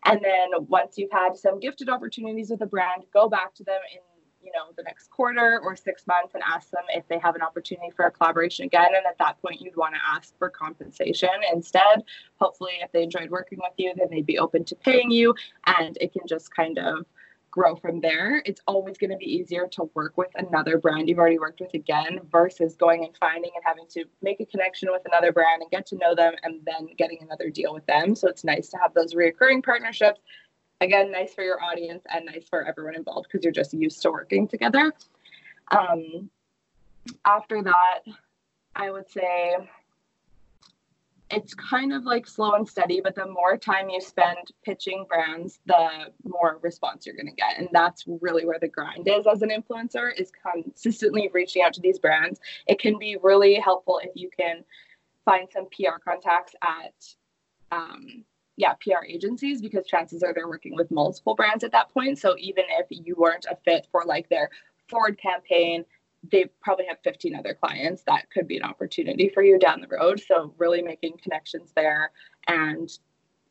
[0.04, 3.80] And then once you've had some gifted opportunities with a brand, go back to them
[3.92, 4.00] in
[4.40, 7.42] you know the next quarter or six months and ask them if they have an
[7.42, 11.28] opportunity for a collaboration again and at that point you'd want to ask for compensation
[11.52, 12.04] instead
[12.40, 15.34] hopefully if they enjoyed working with you then they'd be open to paying you
[15.66, 17.04] and it can just kind of
[17.50, 18.42] grow from there.
[18.44, 21.74] It's always going to be easier to work with another brand you've already worked with
[21.74, 25.70] again versus going and finding and having to make a connection with another brand and
[25.70, 28.14] get to know them and then getting another deal with them.
[28.14, 30.20] So it's nice to have those reoccurring partnerships.
[30.80, 34.10] Again, nice for your audience and nice for everyone involved because you're just used to
[34.10, 34.92] working together.
[35.70, 36.30] Um,
[37.24, 38.00] after that,
[38.76, 39.56] I would say
[41.30, 45.60] it's kind of like slow and steady, but the more time you spend pitching brands,
[45.66, 47.58] the more response you're going to get.
[47.58, 51.80] And that's really where the grind is as an influencer is consistently reaching out to
[51.80, 52.40] these brands.
[52.66, 54.64] It can be really helpful if you can
[55.24, 56.94] find some PR contacts at
[57.70, 58.24] um,
[58.56, 62.18] yeah, PR agencies because chances are they're working with multiple brands at that point.
[62.18, 64.50] So even if you weren't a fit for like their
[64.88, 65.84] Ford campaign,
[66.30, 69.88] they probably have 15 other clients that could be an opportunity for you down the
[69.88, 70.20] road.
[70.26, 72.10] So, really making connections there
[72.46, 72.90] and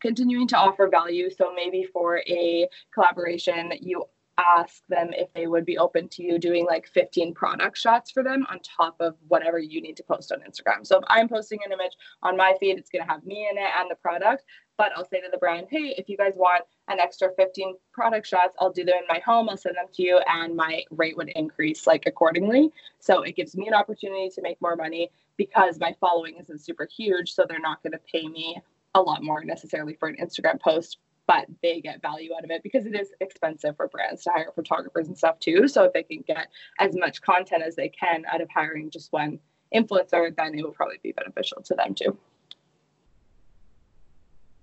[0.02, 1.30] continuing to offer value.
[1.30, 4.06] So, maybe for a collaboration, you
[4.38, 8.24] ask them if they would be open to you doing like 15 product shots for
[8.24, 10.86] them on top of whatever you need to post on Instagram.
[10.86, 13.58] So if I'm posting an image on my feed, it's going to have me in
[13.58, 14.44] it and the product.
[14.78, 18.28] But I'll say to the brand, hey, if you guys want an extra 15 product
[18.28, 21.18] shots, I'll do them in my home, I'll send them to you, and my rate
[21.18, 22.72] would increase like accordingly.
[23.00, 26.86] So it gives me an opportunity to make more money because my following isn't super
[26.86, 27.34] huge.
[27.34, 28.62] So they're not going to pay me
[28.94, 32.64] a lot more necessarily for an Instagram post but they get value out of it
[32.64, 35.68] because it is expensive for brands to hire photographers and stuff too.
[35.68, 36.48] So if they can get
[36.80, 39.40] as much content as they can out of hiring just one
[39.76, 42.18] influencer, then it will probably be beneficial to them too.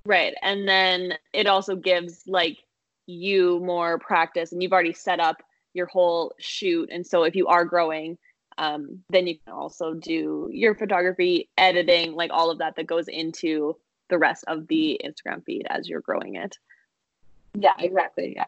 [0.06, 0.34] Right.
[0.42, 2.58] And then it also gives like
[3.06, 6.88] you more practice and you've already set up your whole shoot.
[6.92, 8.18] And so if you are growing,
[8.58, 13.08] um, then you can also do your photography, editing, like all of that that goes
[13.08, 13.76] into
[14.08, 16.58] the rest of the Instagram feed as you're growing it.
[17.54, 18.34] Yeah, exactly.
[18.36, 18.46] Yeah.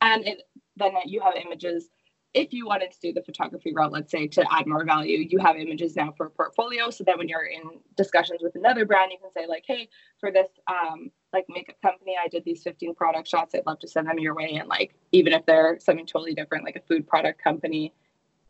[0.00, 0.42] And it,
[0.76, 1.88] then you have images.
[2.34, 5.38] If you wanted to do the photography route, let's say to add more value, you
[5.38, 6.90] have images now for a portfolio.
[6.90, 7.62] So that when you're in
[7.96, 9.88] discussions with another brand, you can say like, "Hey,
[10.20, 13.54] for this um, like makeup company, I did these 15 product shots.
[13.54, 16.64] I'd love to send them your way." And like, even if they're something totally different,
[16.64, 17.94] like a food product company,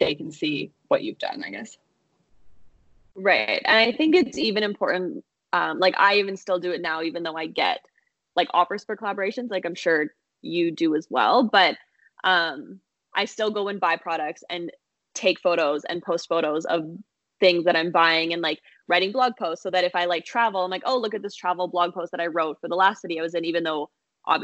[0.01, 1.45] they can see what you've done.
[1.47, 1.79] I guess.
[3.15, 7.03] Right, and I think it's even important um, like I even still do it now,
[7.03, 7.81] even though I get
[8.35, 9.51] like offers for collaborations.
[9.51, 10.09] Like I'm sure
[10.43, 11.77] you do as well, but
[12.25, 12.81] um,
[13.17, 14.71] I still go and buy products and
[15.15, 16.85] take photos and post photos of
[17.41, 20.63] things that I'm buying and like writing blog posts so that if I like travel,
[20.63, 23.03] I'm like, oh, look at this travel blog post that I wrote for the last
[23.03, 23.91] city I was in, even though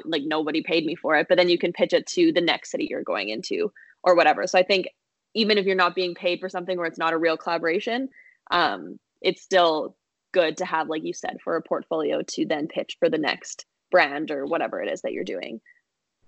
[0.04, 1.26] like nobody paid me for it.
[1.28, 4.46] But then you can pitch it to the next city you're going into or whatever.
[4.46, 4.88] So I think
[5.34, 8.08] even if you're not being paid for something or it's not a real collaboration,
[8.50, 9.96] um, it's still
[10.32, 13.66] good to have, like you said, for a portfolio to then pitch for the next
[13.90, 15.60] brand or whatever it is that you're doing.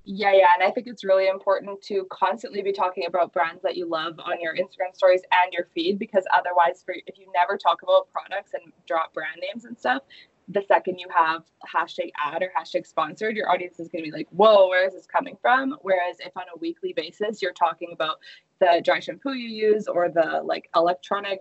[0.06, 0.48] Yeah, yeah.
[0.54, 4.18] And I think it's really important to constantly be talking about brands that you love
[4.18, 8.10] on your Instagram stories and your feed because otherwise, for, if you never talk about
[8.12, 10.02] products and drop brand names and stuff,
[10.48, 14.14] the second you have hashtag ad or hashtag sponsored, your audience is going to be
[14.14, 15.74] like, whoa, where is this coming from?
[15.80, 18.18] Whereas if on a weekly basis you're talking about
[18.60, 21.40] the dry shampoo you use or the like electronic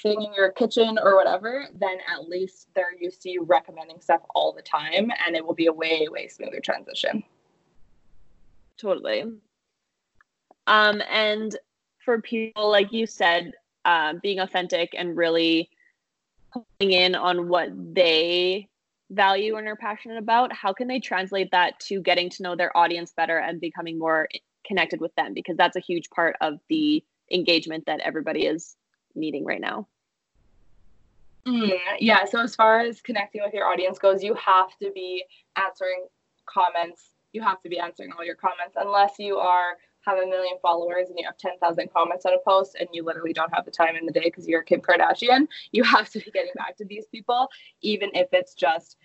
[0.00, 4.20] thing in your kitchen or whatever, then at least they're used to you recommending stuff
[4.36, 7.24] all the time and it will be a way, way smoother transition.
[8.80, 9.24] Totally.
[10.66, 11.56] Um, and
[12.04, 13.52] for people, like you said,
[13.84, 15.68] uh, being authentic and really
[16.52, 18.68] pulling in on what they
[19.10, 22.76] value and are passionate about, how can they translate that to getting to know their
[22.76, 24.28] audience better and becoming more
[24.64, 25.34] connected with them?
[25.34, 28.76] Because that's a huge part of the engagement that everybody is
[29.14, 29.86] needing right now?
[31.46, 32.24] Mm, yeah.
[32.26, 35.24] So as far as connecting with your audience goes, you have to be
[35.56, 36.06] answering
[36.46, 37.09] comments.
[37.32, 41.10] You have to be answering all your comments unless you are have a million followers
[41.10, 43.96] and you have 10,000 comments on a post and you literally don't have the time
[43.96, 45.46] in the day because you're Kim Kardashian.
[45.72, 47.48] You have to be getting back to these people,
[47.82, 48.96] even if it's just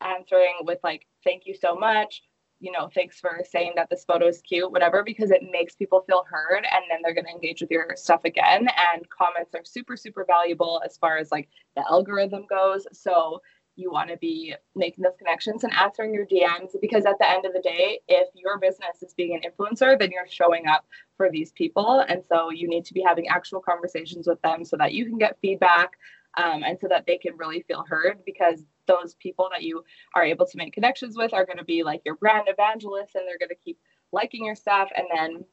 [0.00, 2.22] answering with like, thank you so much
[2.64, 6.02] you know, thanks for saying that this photo is cute, whatever, because it makes people
[6.06, 8.68] feel heard and then they're going to engage with your stuff again.
[8.92, 12.86] And comments are super, super valuable as far as like the algorithm goes.
[12.92, 13.42] So
[13.76, 17.44] you want to be making those connections and answering your DMs because at the end
[17.44, 21.30] of the day, if your business is being an influencer, then you're showing up for
[21.30, 22.04] these people.
[22.08, 25.18] And so you need to be having actual conversations with them so that you can
[25.18, 25.92] get feedback
[26.36, 29.84] um, and so that they can really feel heard because those people that you
[30.14, 33.24] are able to make connections with are going to be like your brand evangelists and
[33.26, 33.78] they're going to keep
[34.12, 35.44] liking your stuff and then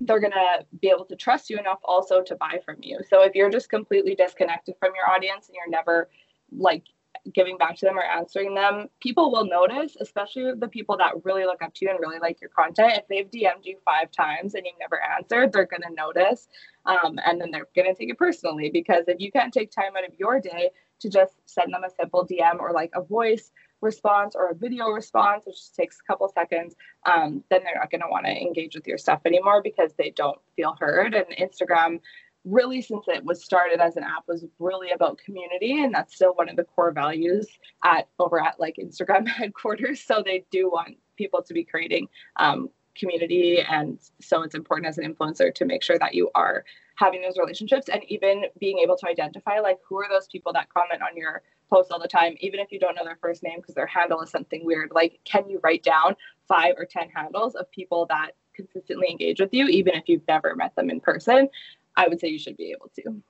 [0.00, 2.98] they're going to be able to trust you enough also to buy from you.
[3.08, 6.08] So if you're just completely disconnected from your audience and you're never
[6.52, 6.84] like
[7.32, 11.44] giving back to them or answering them, people will notice, especially the people that really
[11.44, 12.92] look up to you and really like your content.
[12.94, 16.48] If they've DM'd you five times and you've never answered, they're going to notice.
[16.86, 19.96] Um, and then they're going to take it personally because if you can't take time
[19.96, 23.50] out of your day to just send them a simple DM or like a voice
[23.80, 26.74] response or a video response, which just takes a couple seconds,
[27.06, 30.10] um, then they're not going to want to engage with your stuff anymore because they
[30.10, 31.14] don't feel heard.
[31.14, 32.00] And Instagram
[32.44, 36.34] really since it was started as an app was really about community and that's still
[36.34, 37.46] one of the core values
[37.84, 42.68] at over at like instagram headquarters so they do want people to be creating um,
[42.94, 46.64] community and so it's important as an influencer to make sure that you are
[46.96, 50.68] having those relationships and even being able to identify like who are those people that
[50.68, 53.56] comment on your post all the time even if you don't know their first name
[53.56, 56.14] because their handle is something weird like can you write down
[56.46, 60.54] five or ten handles of people that consistently engage with you, even if you've never
[60.54, 61.48] met them in person.
[61.96, 63.22] I would say you should be able to.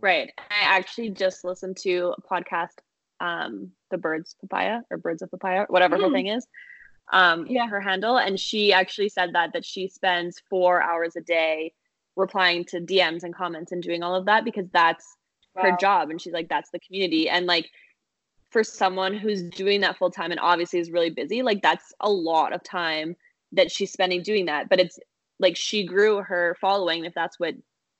[0.00, 0.32] Right.
[0.38, 2.78] I actually just listened to a podcast,
[3.20, 6.04] um, The Birds Papaya or Birds of Papaya, whatever mm.
[6.04, 6.46] her thing is.
[7.12, 8.18] Um, yeah, her handle.
[8.18, 11.72] And she actually said that that she spends four hours a day
[12.16, 15.16] replying to DMs and comments and doing all of that because that's
[15.54, 15.62] wow.
[15.62, 16.10] her job.
[16.10, 17.28] And she's like, that's the community.
[17.28, 17.70] And like
[18.50, 22.10] for someone who's doing that full time and obviously is really busy, like that's a
[22.10, 23.16] lot of time
[23.52, 24.68] that she's spending doing that.
[24.68, 24.98] But it's
[25.38, 27.54] like she grew her following if that's what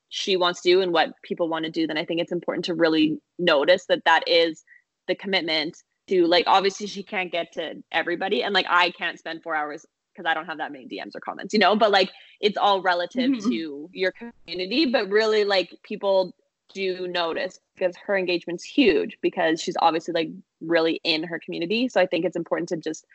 [0.08, 2.64] she wants to do and what people want to do then i think it's important
[2.64, 4.64] to really notice that that is
[5.08, 5.76] the commitment
[6.06, 9.84] to like obviously she can't get to everybody and like i can't spend four hours
[10.12, 12.10] because i don't have that many dms or comments you know but like
[12.40, 13.50] it's all relative mm-hmm.
[13.50, 16.34] to your community but really like people
[16.72, 20.28] do notice because her engagement's huge because she's obviously like
[20.60, 23.06] really in her community so i think it's important to just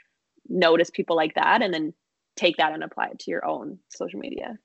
[0.47, 1.93] notice people like that and then
[2.35, 4.57] take that and apply it to your own social media.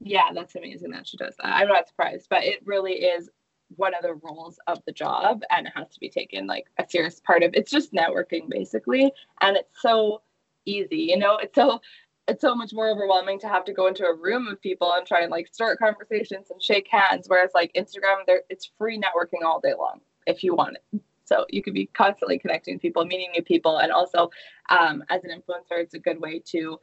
[0.00, 1.46] Yeah, that's amazing that she does that.
[1.46, 3.28] I'm not surprised, but it really is
[3.76, 6.88] one of the roles of the job and it has to be taken like a
[6.88, 9.12] serious part of it's just networking basically.
[9.40, 10.22] And it's so
[10.64, 11.36] easy you know?
[11.36, 11.80] It's so
[12.28, 15.06] it's so much more overwhelming to have to go into a room of people and
[15.06, 19.44] try and like start conversations and shake hands whereas like instagram there it's free networking
[19.44, 23.04] all day long if you want it so you could be constantly connecting with people
[23.04, 24.30] meeting new people and also
[24.70, 26.78] um, as an influencer it's a good way to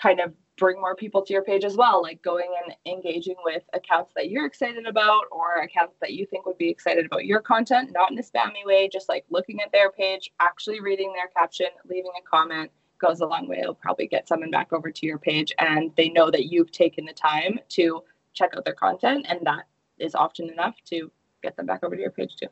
[0.00, 3.62] kind of bring more people to your page as well, like going and engaging with
[3.72, 7.40] accounts that you're excited about or accounts that you think would be excited about your
[7.40, 11.28] content, not in a spammy way, just like looking at their page, actually reading their
[11.28, 13.58] caption, leaving a comment goes a long way.
[13.58, 17.06] It'll probably get someone back over to your page and they know that you've taken
[17.06, 18.04] the time to
[18.34, 19.64] check out their content and that
[19.98, 21.10] is often enough to
[21.42, 22.48] get them back over to your page too.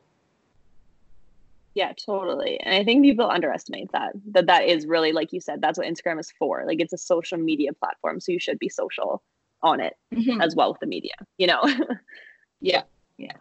[1.75, 2.59] Yeah, totally.
[2.59, 4.13] And I think people underestimate that.
[4.31, 6.63] That that is really like you said, that's what Instagram is for.
[6.65, 9.21] Like it's a social media platform, so you should be social
[9.61, 10.41] on it mm-hmm.
[10.41, 11.61] as well with the media, you know.
[12.61, 12.83] yeah.
[13.17, 13.37] Yes.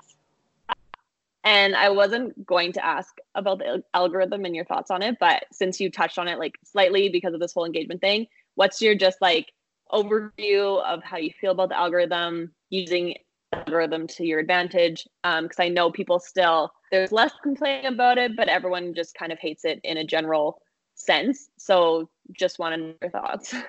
[1.45, 5.45] And I wasn't going to ask about the algorithm and your thoughts on it, but
[5.53, 8.27] since you touched on it like slightly because of this whole engagement thing,
[8.57, 9.53] what's your just like
[9.91, 13.15] overview of how you feel about the algorithm using
[13.53, 18.37] algorithm to your advantage because um, i know people still there's less complaining about it
[18.37, 20.61] but everyone just kind of hates it in a general
[20.99, 21.49] sense.
[21.57, 23.55] So just to know your thoughts.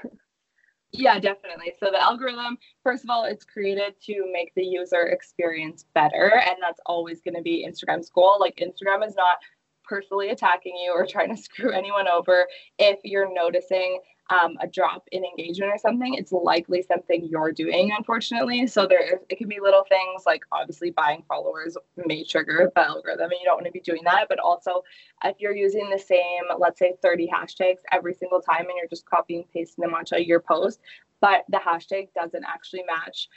[0.91, 1.73] Yeah definitely.
[1.79, 6.55] So the algorithm first of all it's created to make the user experience better and
[6.59, 8.37] that's always going to be instagram's goal.
[8.39, 9.37] Like instagram is not
[9.83, 12.47] personally attacking you or trying to screw anyone over.
[12.79, 13.99] If you're noticing
[14.29, 18.67] um, a drop in engagement or something, it's likely something you're doing, unfortunately.
[18.67, 23.31] So there, it can be little things like obviously buying followers may trigger the algorithm,
[23.31, 24.27] and you don't want to be doing that.
[24.29, 24.83] But also,
[25.23, 29.05] if you're using the same, let's say, 30 hashtags every single time, and you're just
[29.05, 30.79] copying and pasting them onto your post,
[31.21, 33.27] but the hashtag doesn't actually match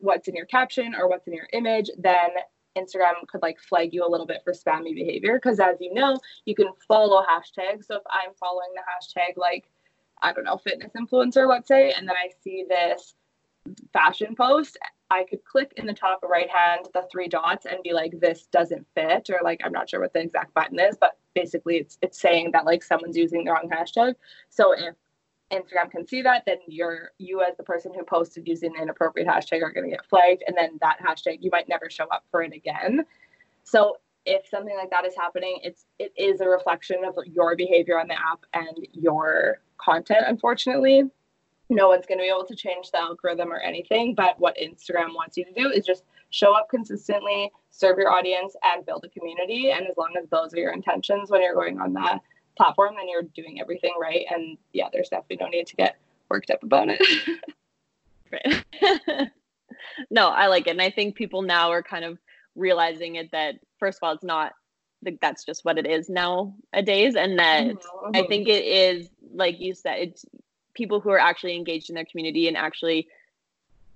[0.00, 2.30] what's in your caption or what's in your image, then
[2.76, 5.34] Instagram could like flag you a little bit for spammy behavior.
[5.34, 7.84] Because as you know, you can follow hashtags.
[7.84, 9.70] So if I'm following the hashtag like
[10.22, 13.14] I don't know, fitness influencer, let's say, and then I see this
[13.92, 14.78] fashion post,
[15.10, 18.46] I could click in the top right hand the three dots and be like, this
[18.46, 21.98] doesn't fit, or like I'm not sure what the exact button is, but basically it's
[22.02, 24.14] it's saying that like someone's using the wrong hashtag.
[24.48, 24.94] So if
[25.52, 29.28] Instagram can see that, then you're you as the person who posted using an inappropriate
[29.28, 32.24] hashtag are going to get flagged, and then that hashtag you might never show up
[32.30, 33.04] for it again.
[33.64, 37.98] So if something like that is happening, it's it is a reflection of your behavior
[37.98, 41.04] on the app and your content, unfortunately.
[41.68, 45.14] No one's going to be able to change the algorithm or anything, but what Instagram
[45.14, 49.08] wants you to do is just show up consistently, serve your audience, and build a
[49.08, 49.70] community.
[49.70, 52.20] And as long as those are your intentions when you're going on that
[52.56, 54.26] platform, then you're doing everything right.
[54.30, 55.96] And yeah, there's definitely no need to get
[56.28, 57.00] worked up about it.
[58.32, 59.30] right.
[60.10, 60.70] no, I like it.
[60.70, 62.18] And I think people now are kind of
[62.54, 64.52] realizing it that, first of all, it's not
[65.04, 68.10] like that's just what it is nowadays and that mm-hmm.
[68.14, 70.24] i think it is like you said it's
[70.74, 73.08] people who are actually engaged in their community and actually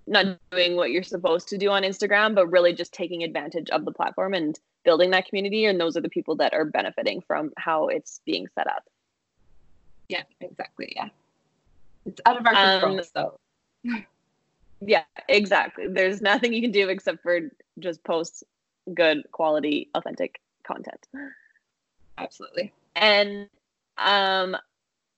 [0.09, 3.85] not doing what you're supposed to do on instagram but really just taking advantage of
[3.85, 7.53] the platform and building that community and those are the people that are benefiting from
[7.59, 8.85] how it's being set up.
[10.09, 11.09] Yeah exactly yeah.
[12.07, 13.39] It's out of our control um, so
[14.81, 17.41] yeah exactly there's nothing you can do except for
[17.79, 18.45] just post
[18.95, 21.07] good quality authentic content.
[22.19, 22.73] Absolutely.
[22.95, 23.49] And
[23.99, 24.57] um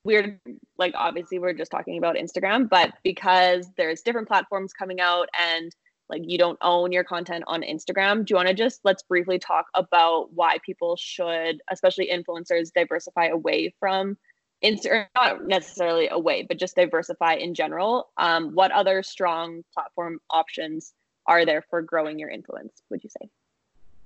[0.04, 0.40] we're
[0.78, 5.74] like obviously we're just talking about Instagram, but because there's different platforms coming out and
[6.08, 9.38] like you don't own your content on Instagram, do you want to just let's briefly
[9.38, 14.16] talk about why people should, especially influencers, diversify away from
[14.62, 18.08] insert not necessarily a way, but just diversify in general.
[18.16, 20.94] Um, what other strong platform options
[21.26, 22.82] are there for growing your influence?
[22.90, 23.28] Would you say?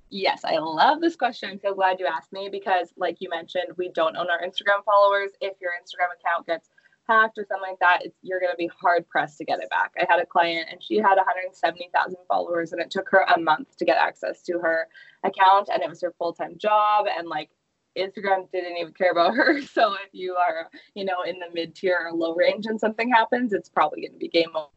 [0.09, 1.49] Yes, I love this question.
[1.49, 4.83] I'm so glad you asked me because, like you mentioned, we don't own our Instagram
[4.85, 5.31] followers.
[5.41, 6.69] If your Instagram account gets
[7.07, 9.91] hacked or something like that, you're going to be hard pressed to get it back.
[9.99, 13.75] I had a client and she had 170,000 followers, and it took her a month
[13.77, 14.87] to get access to her
[15.23, 17.07] account, and it was her full time job.
[17.17, 17.49] And like
[17.97, 19.61] Instagram didn't even care about her.
[19.73, 23.09] So if you are, you know, in the mid tier or low range and something
[23.09, 24.67] happens, it's probably going to be game over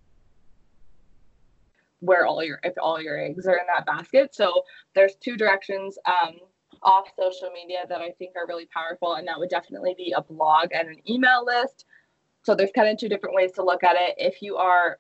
[2.01, 4.35] where all your if all your eggs are in that basket.
[4.35, 4.63] So
[4.95, 6.37] there's two directions um,
[6.83, 10.23] off social media that I think are really powerful, and that would definitely be a
[10.23, 11.85] blog and an email list.
[12.43, 14.15] So there's kind of two different ways to look at it.
[14.19, 14.99] If you are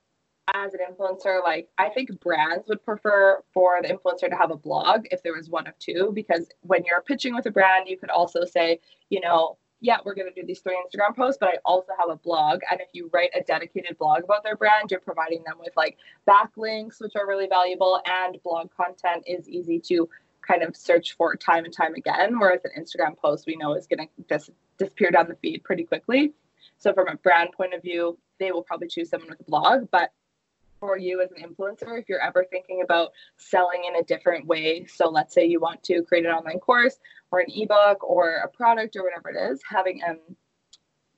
[0.54, 4.56] as an influencer, like I think brands would prefer for the influencer to have a
[4.56, 7.98] blog if there was one of two, because when you're pitching with a brand, you
[7.98, 8.80] could also say,
[9.10, 12.08] you know, yeah, we're going to do these three Instagram posts, but I also have
[12.08, 12.60] a blog.
[12.70, 15.98] And if you write a dedicated blog about their brand, you're providing them with like
[16.28, 20.08] backlinks, which are really valuable, and blog content is easy to
[20.46, 22.38] kind of search for time and time again.
[22.38, 25.84] Whereas an Instagram post we know is going to dis- disappear down the feed pretty
[25.84, 26.32] quickly.
[26.78, 29.88] So, from a brand point of view, they will probably choose someone with a blog.
[29.90, 30.10] But
[30.78, 34.86] for you as an influencer if you're ever thinking about selling in a different way.
[34.86, 36.98] So let's say you want to create an online course
[37.30, 40.18] or an ebook or a product or whatever it is, having an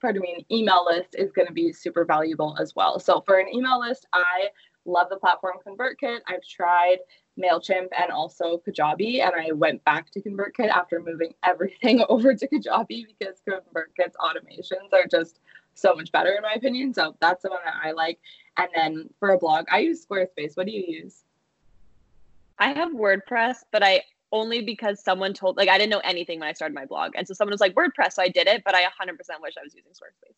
[0.01, 2.99] pardon me, an email list is going to be super valuable as well.
[2.99, 4.47] So for an email list, I
[4.85, 6.19] love the platform ConvertKit.
[6.27, 6.99] I've tried
[7.39, 12.47] MailChimp and also Kajabi, and I went back to ConvertKit after moving everything over to
[12.47, 15.39] Kajabi because ConvertKit's automations are just
[15.79, 16.93] so much better in my opinion.
[16.93, 18.19] So that's the one that I like.
[18.57, 20.55] And then for a blog, I use Squarespace.
[20.55, 21.23] What do you use?
[22.57, 26.49] I have WordPress, but I only because someone told like I didn't know anything when
[26.49, 27.13] I started my blog.
[27.15, 28.87] And so someone was like WordPress, so I did it, but I 100%
[29.41, 30.35] wish I was using Squarespace.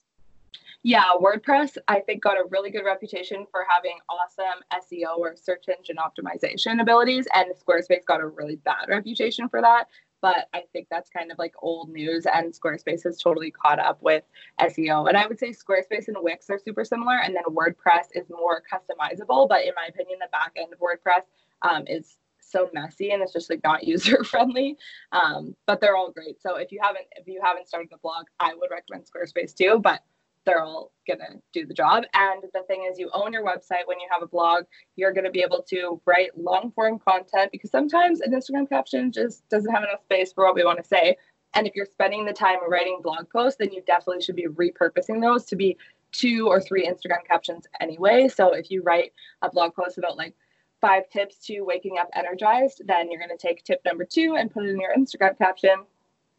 [0.84, 5.66] Yeah, WordPress I think got a really good reputation for having awesome SEO or search
[5.70, 9.88] engine optimization abilities and Squarespace got a really bad reputation for that
[10.22, 14.02] but I think that's kind of like old news, and Squarespace has totally caught up
[14.02, 14.24] with
[14.60, 15.08] SEO.
[15.08, 18.62] And I would say Squarespace and Wix are super similar, and then WordPress is more
[18.72, 19.50] customizable.
[19.50, 21.24] But in my opinion, the back end of WordPress
[21.62, 24.78] um, is so messy and it's just like not user friendly.
[25.12, 26.42] Um, but they're all great.
[26.42, 29.80] So if you haven't if you haven't started a blog, I would recommend Squarespace too.
[29.82, 30.02] But
[30.46, 32.04] they're all gonna do the job.
[32.14, 34.66] And the thing is, you own your website when you have a blog.
[34.96, 39.48] You're gonna be able to write long form content because sometimes an Instagram caption just
[39.50, 41.18] doesn't have enough space for what we want to say.
[41.54, 45.22] And if you're spending the time writing blog posts, then you definitely should be repurposing
[45.22, 45.78] those to be
[46.12, 48.28] two or three Instagram captions anyway.
[48.28, 50.34] So if you write a blog post about like
[50.80, 54.52] five tips to waking up energized, then you're going to take tip number two and
[54.52, 55.84] put it in your Instagram caption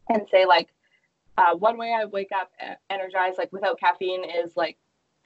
[0.09, 0.69] and say like
[1.37, 2.51] uh, one way I wake up
[2.89, 4.77] energized, like without caffeine, is like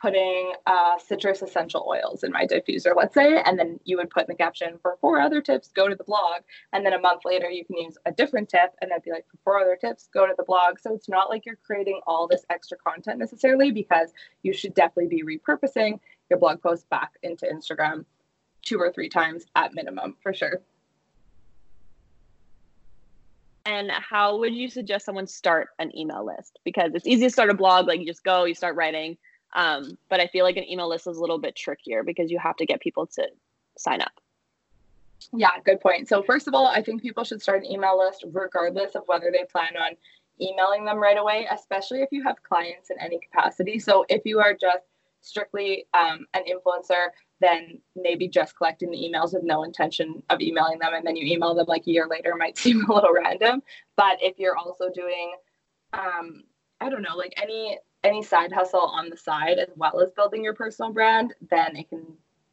[0.01, 4.21] putting uh, citrus essential oils in my diffuser, let's say, and then you would put
[4.21, 6.41] in the caption for four other tips, go to the blog.
[6.71, 9.25] And then a month later, you can use a different tip and then be like,
[9.31, 10.79] for four other tips, go to the blog.
[10.79, 15.07] So it's not like you're creating all this extra content necessarily because you should definitely
[15.07, 15.99] be repurposing
[16.29, 18.05] your blog post back into Instagram
[18.61, 20.61] two or three times at minimum for sure.
[23.67, 26.57] And how would you suggest someone start an email list?
[26.63, 29.17] Because it's easy to start a blog, like you just go, you start writing.
[29.53, 32.39] Um, but I feel like an email list is a little bit trickier because you
[32.39, 33.27] have to get people to
[33.77, 34.13] sign up.
[35.33, 36.07] Yeah, good point.
[36.07, 39.31] So, first of all, I think people should start an email list regardless of whether
[39.31, 39.97] they plan on
[40.39, 43.79] emailing them right away, especially if you have clients in any capacity.
[43.79, 44.85] So, if you are just
[45.27, 47.07] strictly um, an influencer,
[47.39, 51.31] then maybe just collecting the emails with no intention of emailing them and then you
[51.31, 53.61] email them like a year later might seem a little random.
[53.95, 55.35] But if you're also doing,
[55.93, 56.43] um,
[56.81, 60.43] I don't know, like any any side hustle on the side as well as building
[60.43, 62.05] your personal brand, then it can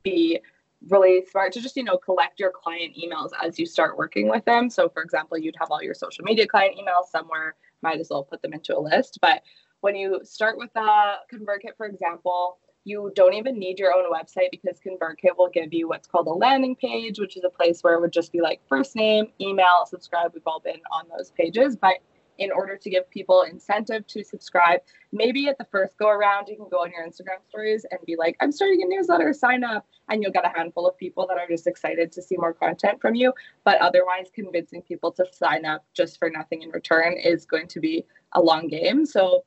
[0.02, 0.40] be
[0.88, 4.44] really smart to just you know collect your client emails as you start working with
[4.44, 8.08] them so for example you'd have all your social media client emails somewhere might as
[8.10, 9.40] well put them into a list but
[9.84, 14.50] when you start with a ConvertKit, for example, you don't even need your own website
[14.50, 17.94] because ConvertKit will give you what's called a landing page, which is a place where
[17.94, 20.32] it would just be like first name, email, subscribe.
[20.34, 21.76] We've all been on those pages.
[21.76, 21.94] But
[22.38, 24.80] in order to give people incentive to subscribe,
[25.12, 28.16] maybe at the first go around, you can go on your Instagram stories and be
[28.16, 29.86] like, I'm starting a newsletter, sign up.
[30.10, 33.00] And you'll get a handful of people that are just excited to see more content
[33.00, 33.32] from you.
[33.64, 37.80] But otherwise, convincing people to sign up just for nothing in return is going to
[37.80, 39.06] be a long game.
[39.06, 39.44] So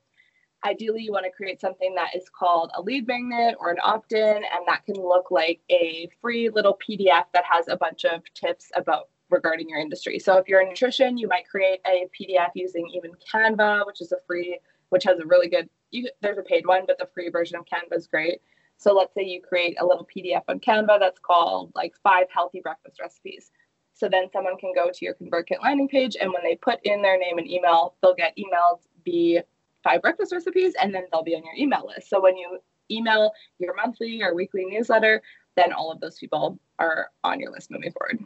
[0.66, 4.38] ideally you want to create something that is called a lead magnet or an opt-in
[4.38, 8.72] and that can look like a free little pdf that has a bunch of tips
[8.76, 12.90] about regarding your industry so if you're in nutrition you might create a pdf using
[12.94, 14.58] even canva which is a free
[14.90, 15.70] which has a really good.
[15.92, 18.42] You, there's a paid one, but the free version of Canva is great.
[18.78, 22.62] So let's say you create a little PDF on Canva that's called like five healthy
[22.62, 23.52] breakfast recipes.
[23.94, 27.02] So then someone can go to your ConvertKit landing page, and when they put in
[27.02, 29.40] their name and email, they'll get emailed the
[29.84, 32.10] five breakfast recipes, and then they'll be on your email list.
[32.10, 32.60] So when you
[32.90, 35.22] email your monthly or weekly newsletter,
[35.56, 38.24] then all of those people are on your list moving forward.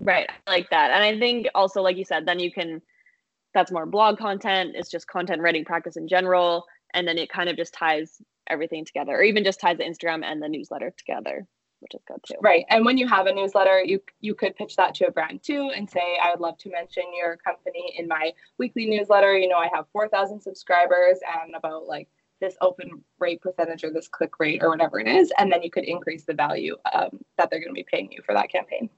[0.00, 0.28] Right.
[0.46, 0.90] I like that.
[0.90, 2.82] And I think also, like you said, then you can,
[3.54, 4.72] that's more blog content.
[4.74, 6.64] It's just content writing practice in general.
[6.92, 10.22] And then it kind of just ties everything together, or even just ties the Instagram
[10.22, 11.46] and the newsletter together,
[11.84, 12.34] which is good too.
[12.40, 12.64] Right.
[12.70, 15.70] And when you have a newsletter, you you could pitch that to a brand too
[15.76, 19.36] and say, I would love to mention your company in my weekly newsletter.
[19.36, 22.08] You know, I have 4,000 subscribers and about like
[22.40, 25.30] this open rate percentage or this click rate or whatever it is.
[25.38, 28.22] And then you could increase the value um, that they're going to be paying you
[28.24, 28.88] for that campaign.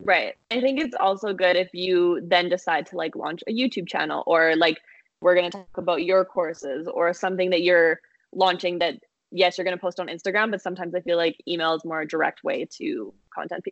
[0.00, 0.34] Right.
[0.50, 4.24] I think it's also good if you then decide to like launch a YouTube channel
[4.26, 4.80] or like
[5.20, 8.00] we're going to talk about your courses or something that you're
[8.32, 8.98] launching that
[9.30, 12.00] yes, you're going to post on Instagram, but sometimes I feel like email is more
[12.00, 13.64] a direct way to content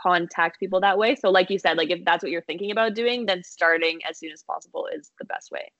[0.00, 1.14] contact people that way.
[1.14, 4.18] So like you said, like if that's what you're thinking about doing, then starting as
[4.18, 5.70] soon as possible is the best way.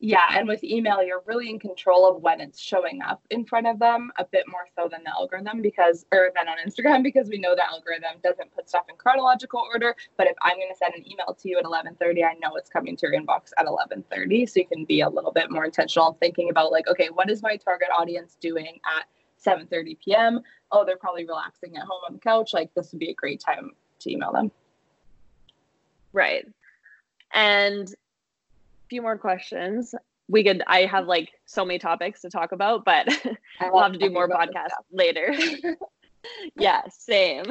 [0.00, 3.66] Yeah, and with email, you're really in control of when it's showing up in front
[3.66, 7.28] of them a bit more so than the algorithm because, or than on Instagram, because
[7.28, 9.96] we know the algorithm doesn't put stuff in chronological order.
[10.16, 12.70] But if I'm going to send an email to you at 11:30, I know it's
[12.70, 16.16] coming to your inbox at 11:30, so you can be a little bit more intentional
[16.20, 19.06] thinking about like, okay, what is my target audience doing at
[19.44, 20.40] 7:30 p.m.?
[20.70, 22.54] Oh, they're probably relaxing at home on the couch.
[22.54, 24.52] Like this would be a great time to email them.
[26.12, 26.46] Right.
[27.32, 27.92] And
[28.88, 29.94] few more questions.
[30.28, 30.62] We could.
[30.66, 33.08] I have like so many topics to talk about, but
[33.60, 35.34] we'll have to do more podcasts later.
[36.56, 37.44] yeah, same.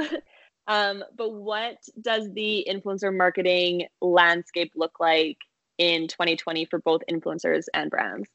[0.67, 5.37] Um, but what does the influencer marketing landscape look like
[5.77, 8.29] in 2020 for both influencers and brands?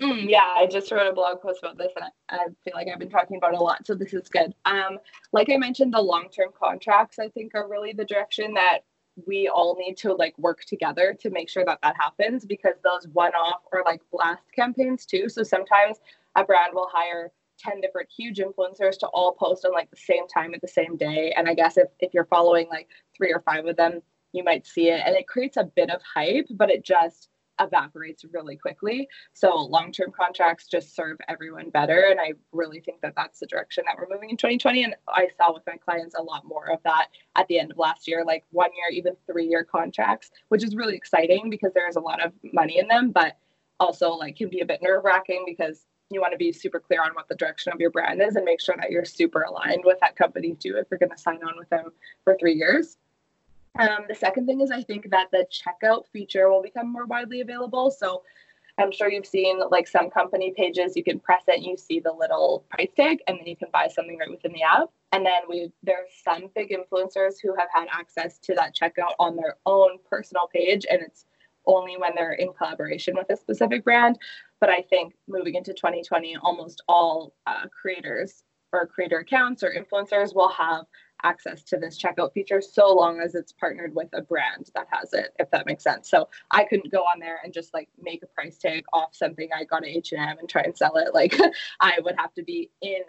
[0.00, 2.86] Mm, yeah, I just wrote a blog post about this, and I, I, feel like
[2.86, 4.54] I've been talking about it a lot, so this is good.
[4.64, 4.98] Um,
[5.32, 8.84] like I mentioned, the long-term contracts I think are really the direction that
[9.26, 13.06] we all need to like work together to make sure that that happens because those
[13.12, 15.28] one-off or like blast campaigns too.
[15.28, 15.98] So sometimes
[16.36, 20.28] a brand will hire 10 different huge influencers to all post on like the same
[20.28, 21.32] time at the same day.
[21.36, 24.00] And i guess if, if you're following like three or five of them
[24.32, 25.02] you might see it.
[25.04, 27.28] And it creates a bit of hype but it just
[27.60, 29.08] evaporates really quickly.
[29.32, 32.08] So long term contracts just serve everyone better.
[32.10, 34.84] And I really think that that's the direction that we're moving in 2020.
[34.84, 37.78] And I saw with my clients a lot more of that at the end of
[37.78, 41.96] last year, like one year, even three year contracts, which is really exciting because there's
[41.96, 43.36] a lot of money in them, but
[43.80, 47.02] also like can be a bit nerve wracking because you want to be super clear
[47.02, 49.82] on what the direction of your brand is and make sure that you're super aligned
[49.84, 51.90] with that company too if you're going to sign on with them
[52.24, 52.96] for three years.
[53.78, 57.40] Um, the second thing is I think that the checkout feature will become more widely
[57.40, 57.90] available.
[57.90, 58.22] So
[58.78, 62.00] I'm sure you've seen like some company pages, you can press it and you see
[62.00, 64.88] the little price tag and then you can buy something right within the app.
[65.12, 69.36] And then we there's some big influencers who have had access to that checkout on
[69.36, 71.26] their own personal page and it's
[71.66, 74.18] only when they're in collaboration with a specific brand.
[74.60, 80.34] But I think moving into 2020, almost all uh, creators or creator accounts or influencers
[80.34, 80.84] will have
[81.22, 85.12] access to this checkout feature so long as it's partnered with a brand that has
[85.12, 86.08] it if that makes sense.
[86.10, 89.48] So i couldn't go on there and just like make a price tag off something
[89.54, 91.14] i got at h&m and try and sell it.
[91.14, 91.38] Like
[91.80, 93.02] i would have to be in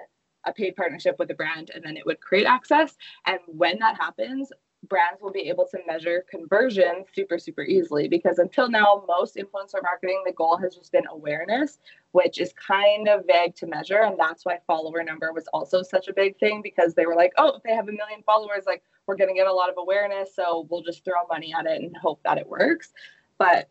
[0.45, 2.95] a paid partnership with a brand and then it would create access.
[3.26, 4.51] And when that happens
[4.88, 9.84] brands will be able to measure conversion super super easily because until now most influencer
[9.84, 11.80] marketing the goal has just been awareness
[12.12, 14.02] which is kind of vague to measure.
[14.02, 17.34] And that's why follower number was also such a big thing because they were like
[17.38, 19.76] oh if they have a million followers like we're going to get a lot of
[19.78, 22.94] awareness so we'll just throw money at it and hope that it works.
[23.38, 23.70] But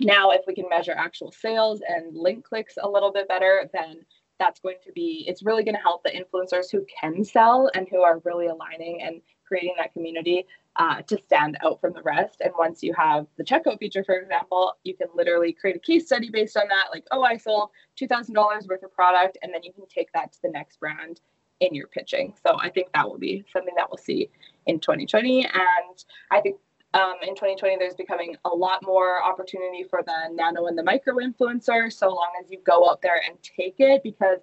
[0.00, 4.00] now if we can measure actual sales and link clicks a little bit better then
[4.38, 7.86] that's going to be it's really going to help the influencers who can sell and
[7.88, 12.40] who are really aligning and creating that community uh, to stand out from the rest.
[12.40, 16.06] And once you have the checkout feature, for example, you can literally create a case
[16.06, 16.86] study based on that.
[16.92, 17.70] Like, oh, I sold
[18.00, 19.38] $2,000 worth of product.
[19.42, 21.20] And then you can take that to the next brand
[21.60, 22.34] in your pitching.
[22.46, 24.28] So I think that will be something that we'll see
[24.66, 25.44] in 2020.
[25.44, 26.56] And I think
[26.94, 31.16] um, in 2020, there's becoming a lot more opportunity for the nano and the micro
[31.16, 34.38] influencer, so long as you go out there and take it, because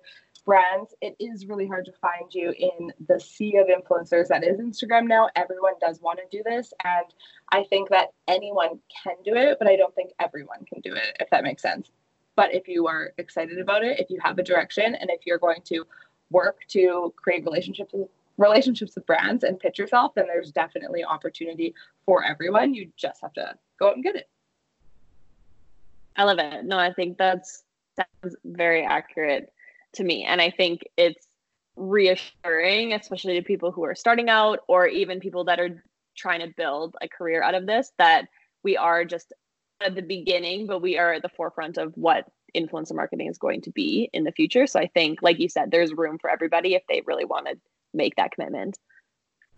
[0.45, 4.59] brands, it is really hard to find you in the sea of influencers that is
[4.59, 5.29] Instagram now.
[5.35, 6.73] Everyone does want to do this.
[6.83, 7.05] And
[7.51, 11.15] I think that anyone can do it, but I don't think everyone can do it,
[11.19, 11.91] if that makes sense.
[12.35, 15.37] But if you are excited about it, if you have a direction, and if you're
[15.37, 15.85] going to
[16.31, 21.75] work to create relationships with relationships with brands and pitch yourself, then there's definitely opportunity
[22.05, 22.73] for everyone.
[22.73, 24.27] You just have to go out and get it.
[26.17, 26.65] I love it.
[26.65, 27.63] No, I think that's
[27.95, 29.53] sounds very accurate
[29.93, 30.23] to me.
[30.23, 31.27] And I think it's
[31.75, 35.83] reassuring, especially to people who are starting out or even people that are
[36.15, 38.25] trying to build a career out of this, that
[38.63, 39.33] we are just
[39.83, 42.25] at the beginning, but we are at the forefront of what
[42.55, 44.67] influencer marketing is going to be in the future.
[44.67, 47.57] So I think, like you said, there's room for everybody if they really want to
[47.93, 48.77] make that commitment.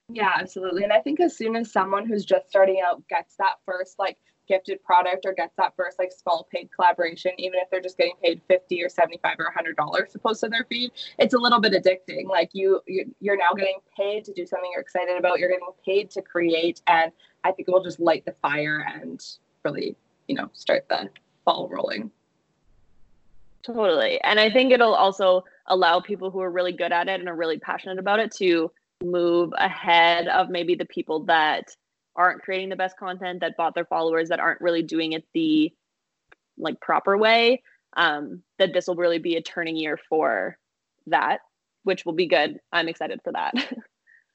[0.10, 0.84] Yeah, absolutely.
[0.84, 4.18] And I think as soon as someone who's just starting out gets that first like
[4.48, 8.16] gifted product or gets that first like small paid collaboration, even if they're just getting
[8.24, 11.60] paid 50 or 75 or 100 dollars to post on their feed, it's a little
[11.60, 12.28] bit addicting.
[12.28, 12.82] Like you,
[13.20, 15.40] you're now getting paid to do something you're excited about.
[15.40, 16.82] You're getting paid to create.
[16.88, 17.12] And
[17.44, 19.24] I think it will just light the fire and
[19.64, 19.96] really,
[20.28, 21.10] you know, start the
[21.46, 22.12] ball rolling.
[23.64, 24.22] Totally.
[24.22, 27.36] And I think it'll also allow people who are really good at it and are
[27.36, 28.72] really passionate about it to
[29.04, 31.76] move ahead of maybe the people that
[32.16, 35.74] aren't creating the best content that bought their followers that aren't really doing it the
[36.58, 37.62] like proper way
[37.98, 40.58] um that this will really be a turning year for
[41.08, 41.40] that
[41.84, 43.54] which will be good i'm excited for that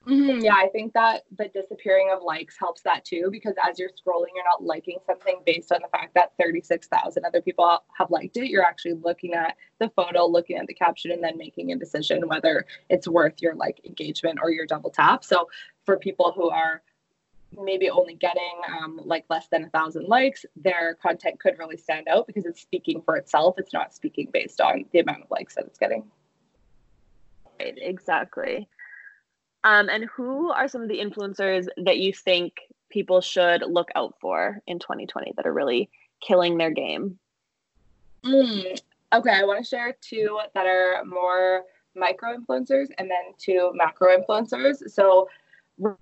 [0.09, 0.43] Mm-hmm.
[0.43, 4.29] Yeah, I think that the disappearing of likes helps that too because as you're scrolling,
[4.35, 8.49] you're not liking something based on the fact that 36,000 other people have liked it.
[8.49, 12.27] You're actually looking at the photo, looking at the caption, and then making a decision
[12.27, 15.23] whether it's worth your like engagement or your double tap.
[15.23, 15.49] So
[15.85, 16.83] for people who are
[17.59, 22.09] maybe only getting um, like less than a thousand likes, their content could really stand
[22.09, 23.57] out because it's speaking for itself.
[23.59, 26.05] It's not speaking based on the amount of likes that it's getting.
[27.59, 28.69] Right, exactly.
[29.65, 34.15] Um, and who are some of the influencers that you think people should look out
[34.21, 35.91] for in 2020 that are really
[36.21, 37.19] killing their game?
[38.25, 38.79] Mm,
[39.13, 44.17] okay, I want to share two that are more micro influencers and then two macro
[44.17, 44.91] influencers.
[44.91, 45.29] So,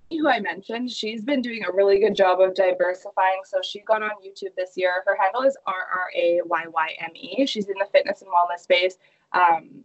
[0.09, 3.41] who I mentioned, she's been doing a really good job of diversifying.
[3.45, 5.03] So, she got on YouTube this year.
[5.05, 7.45] Her handle is R R A Y Y M E.
[7.45, 8.97] She's in the fitness and wellness space.
[9.31, 9.83] Um,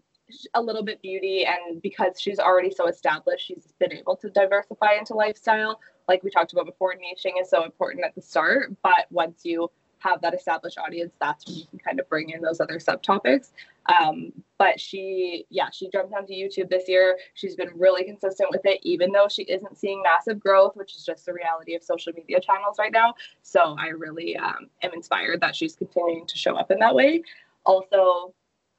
[0.55, 4.95] a little bit beauty and because she's already so established she's been able to diversify
[4.99, 5.79] into lifestyle
[6.09, 9.71] like we talked about before niching is so important at the start but once you
[9.99, 13.53] have that established audience that's when you can kind of bring in those other subtopics
[13.87, 18.63] um, but she yeah she jumped onto youtube this year she's been really consistent with
[18.65, 22.13] it even though she isn't seeing massive growth which is just the reality of social
[22.15, 26.57] media channels right now so i really um, am inspired that she's continuing to show
[26.57, 27.23] up in that way
[27.67, 28.35] also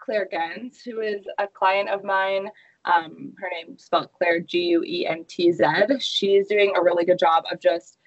[0.05, 2.47] Claire Guentz, who is a client of mine.
[2.86, 5.66] Um, her name spelled Claire G U E N T Z.
[5.99, 7.97] She's doing a really good job of just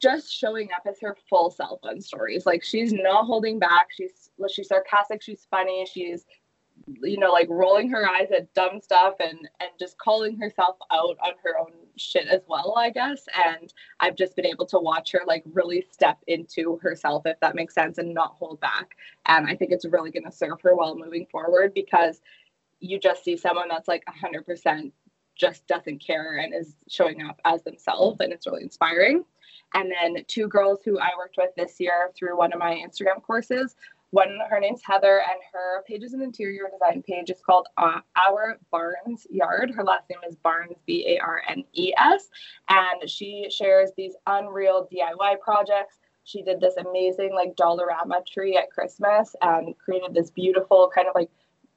[0.00, 2.46] just showing up as her full self on stories.
[2.46, 3.88] Like she's not holding back.
[3.96, 5.22] She's she's sarcastic.
[5.22, 5.86] She's funny.
[5.90, 6.26] She's
[7.02, 11.16] you know like rolling her eyes at dumb stuff and and just calling herself out
[11.22, 15.12] on her own shit as well i guess and i've just been able to watch
[15.12, 19.46] her like really step into herself if that makes sense and not hold back and
[19.46, 22.20] i think it's really going to serve her well moving forward because
[22.80, 24.92] you just see someone that's like 100%
[25.36, 29.24] just doesn't care and is showing up as themselves and it's really inspiring
[29.74, 33.22] and then two girls who i worked with this year through one of my instagram
[33.22, 33.76] courses
[34.14, 37.30] one, her name's Heather, and her page is an interior design page.
[37.30, 39.72] It's called uh, Our Barnes Yard.
[39.74, 42.28] Her last name is Barnes, B A R N E S.
[42.68, 45.98] And she shares these unreal DIY projects.
[46.22, 51.16] She did this amazing, like, Dollarama tree at Christmas and created this beautiful, kind of
[51.16, 51.30] like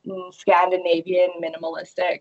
[0.06, 2.20] mm, Scandinavian minimalistic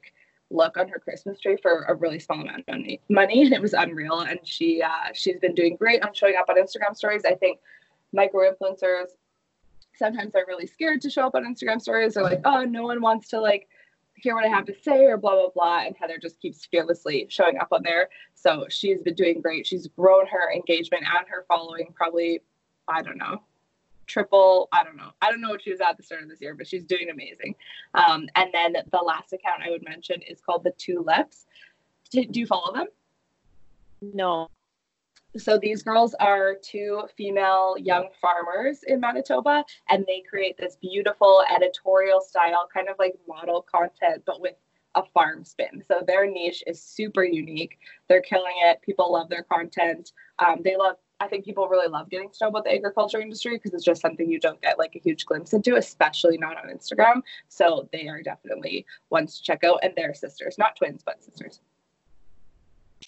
[0.50, 3.00] look on her Christmas tree for a really small amount of money.
[3.08, 4.20] Money, and it was unreal.
[4.20, 7.22] And she uh, she's been doing great on showing up on Instagram stories.
[7.24, 7.58] I think
[8.12, 9.08] micro influencers
[9.96, 12.14] sometimes they're really scared to show up on Instagram stories.
[12.14, 13.68] They're like, oh, no one wants to like
[14.14, 15.86] hear what I have to say or blah blah blah.
[15.86, 18.08] And Heather just keeps fearlessly showing up on there.
[18.34, 19.66] So she's been doing great.
[19.66, 22.42] She's grown her engagement and her following probably,
[22.88, 23.42] I don't know,
[24.06, 24.68] triple.
[24.72, 25.10] I don't know.
[25.20, 27.10] I don't know what she was at the start of this year, but she's doing
[27.10, 27.54] amazing.
[27.94, 31.46] Um, and then the last account I would mention is called the Two Lips.
[32.10, 32.86] Do, do you follow them?
[34.00, 34.48] No.
[35.36, 41.44] So these girls are two female young farmers in Manitoba, and they create this beautiful
[41.54, 44.54] editorial style, kind of like model content, but with
[44.94, 45.84] a farm spin.
[45.86, 47.78] So their niche is super unique.
[48.08, 48.80] They're killing it.
[48.80, 50.12] People love their content.
[50.38, 50.96] Um, they love.
[51.18, 54.02] I think people really love getting to know about the agriculture industry because it's just
[54.02, 57.22] something you don't get like a huge glimpse into, especially not on Instagram.
[57.48, 61.60] So they are definitely ones to check out, and they're sisters, not twins, but sisters.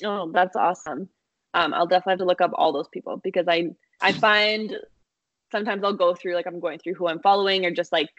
[0.02, 1.08] Oh, that's awesome
[1.54, 4.76] um, I'll definitely have to look up all those people because I I find
[5.50, 8.10] sometimes I'll go through like I'm going through who I'm following or just like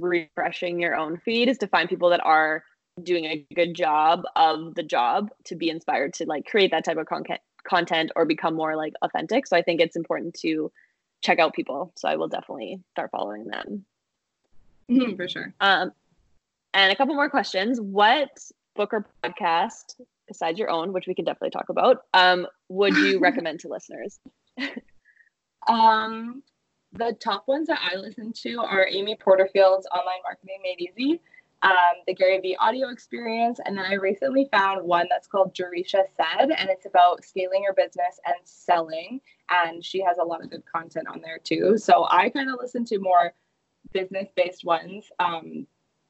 [0.00, 2.64] refreshing your own feed is to find people that are
[3.02, 6.96] doing a good job of the job to be inspired to like create that type
[6.96, 9.46] of content content or become more like authentic.
[9.46, 10.70] So I think it's important to
[11.22, 11.92] check out people.
[11.96, 13.84] So I will definitely start following them.
[14.90, 15.54] Mm-hmm, for sure.
[15.60, 15.92] Um,
[16.74, 17.80] and a couple more questions.
[17.80, 18.30] What
[18.76, 23.18] book or podcast, besides your own, which we can definitely talk about, um, would you
[23.20, 24.18] recommend to listeners?
[25.68, 26.42] um,
[26.92, 31.20] the top ones that I listen to are Amy Porterfield's Online Marketing Made Easy,
[31.64, 36.04] um, the Gary Vee audio experience, and then I recently found one that's called Jerisha
[36.14, 39.20] Said, and it's about scaling your business and selling.
[39.50, 41.78] And she has a lot of good content on there too.
[41.78, 43.32] So I kind of listen to more
[43.92, 45.06] business based ones.
[45.18, 45.66] Um,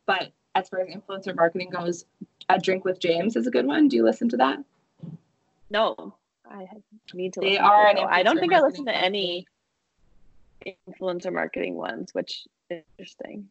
[0.07, 2.05] but as far as influencer marketing goes,
[2.49, 3.87] A Drink with James is a good one.
[3.87, 4.59] Do you listen to that?
[5.71, 6.15] No,
[6.51, 6.67] I
[7.15, 7.41] need to.
[7.41, 7.95] They are.
[7.95, 9.47] To I don't think I listen to any
[10.89, 13.49] influencer marketing ones, which is interesting.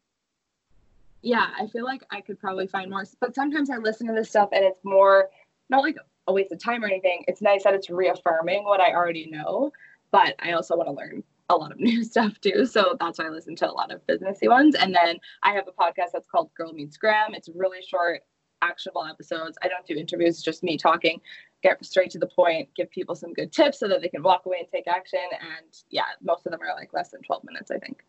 [1.24, 4.30] Yeah, I feel like I could probably find more, but sometimes I listen to this
[4.30, 5.30] stuff and it's more
[5.70, 5.96] not like
[6.28, 7.24] a waste of time or anything.
[7.28, 9.72] It's nice that it's reaffirming what I already know,
[10.12, 12.66] but I also want to learn a lot of new stuff too.
[12.66, 14.76] So that's why I listen to a lot of businessy ones.
[14.76, 17.34] And then I have a podcast that's called Girl Meets Gram.
[17.34, 18.22] It's really short,
[18.62, 19.58] actionable episodes.
[19.64, 21.22] I don't do interviews, just me talking,
[21.62, 24.46] get straight to the point, give people some good tips so that they can walk
[24.46, 25.20] away and take action.
[25.32, 28.04] And yeah, most of them are like less than 12 minutes, I think.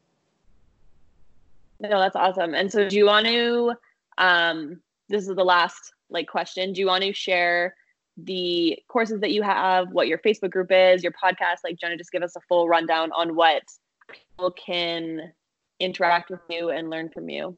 [1.81, 2.55] No, that's awesome.
[2.55, 3.75] And so do you want to
[4.19, 6.73] um this is the last like question.
[6.73, 7.75] Do you want to share
[8.17, 11.59] the courses that you have, what your Facebook group is, your podcast.
[11.65, 13.63] Like, Jonah, just give us a full rundown on what
[14.09, 15.33] people can
[15.81, 17.57] interact with you and learn from you.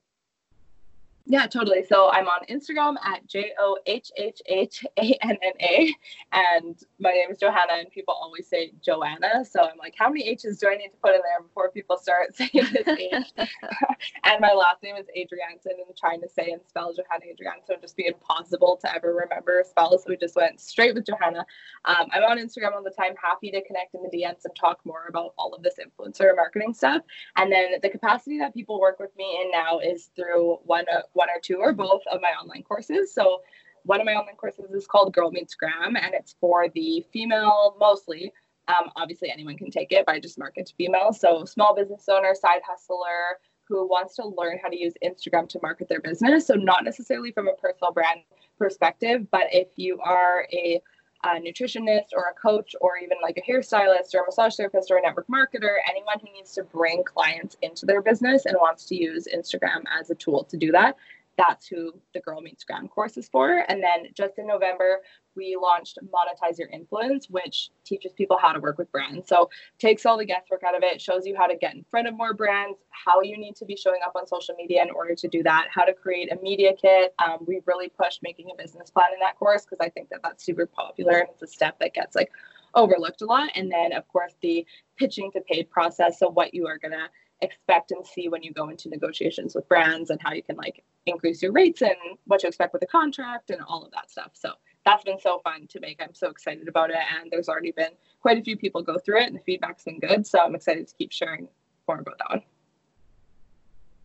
[1.28, 1.84] Yeah, totally.
[1.84, 5.94] So I'm on Instagram at J O H H H A N N A.
[6.32, 9.44] And my name is Johanna, and people always say Joanna.
[9.44, 11.98] So I'm like, how many H's do I need to put in there before people
[11.98, 13.32] start saying this H?
[14.24, 17.82] and my last name is Adrianson, and trying to say and spell Johanna Adrianson would
[17.82, 19.98] just be impossible to ever remember spell.
[19.98, 21.44] So we just went straight with Johanna.
[21.86, 24.78] Um, I'm on Instagram all the time, happy to connect in the DMs and talk
[24.84, 27.02] more about all of this influencer marketing stuff.
[27.34, 30.84] And then the capacity that people work with me in now is through one
[31.16, 33.12] one or two or both of my online courses.
[33.12, 33.40] So
[33.84, 37.76] one of my online courses is called Girl Meets Gram, and it's for the female
[37.78, 38.32] mostly.
[38.68, 41.20] Um, obviously, anyone can take it, but I just market to females.
[41.20, 43.38] So small business owner, side hustler
[43.68, 46.46] who wants to learn how to use Instagram to market their business.
[46.46, 48.20] So not necessarily from a personal brand
[48.58, 50.80] perspective, but if you are a
[51.24, 54.98] a nutritionist or a coach or even like a hairstylist or a massage therapist or
[54.98, 58.96] a network marketer, anyone who needs to bring clients into their business and wants to
[58.96, 60.96] use Instagram as a tool to do that,
[61.36, 63.64] that's who the Girl Meets Gram course is for.
[63.68, 65.00] And then just in November,
[65.34, 69.28] we launched Monetize Your Influence, which teaches people how to work with brands.
[69.28, 72.08] So takes all the guesswork out of it, shows you how to get in front
[72.08, 75.14] of more brands, how you need to be showing up on social media in order
[75.14, 77.14] to do that, how to create a media kit.
[77.18, 80.20] Um, we really pushed making a business plan in that course because I think that
[80.22, 82.30] that's super popular and it's a step that gets like
[82.74, 83.50] overlooked a lot.
[83.54, 84.66] And then, of course, the
[84.96, 86.18] pitching to paid process.
[86.18, 87.08] So what you are to
[87.42, 90.82] expect and see when you go into negotiations with brands and how you can like
[91.06, 91.96] increase your rates and
[92.26, 94.30] what to expect with the contract and all of that stuff.
[94.34, 94.52] So
[94.84, 96.00] that's been so fun to make.
[96.02, 96.96] I'm so excited about it.
[96.96, 100.00] And there's already been quite a few people go through it and the feedback's been
[100.00, 100.26] good.
[100.26, 101.48] So I'm excited to keep sharing
[101.88, 102.42] more about that one.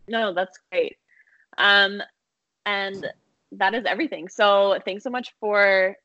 [0.08, 0.96] No, that's great.
[1.58, 2.02] Um,
[2.66, 3.06] and
[3.52, 4.28] that is everything.
[4.28, 5.96] So thanks so much for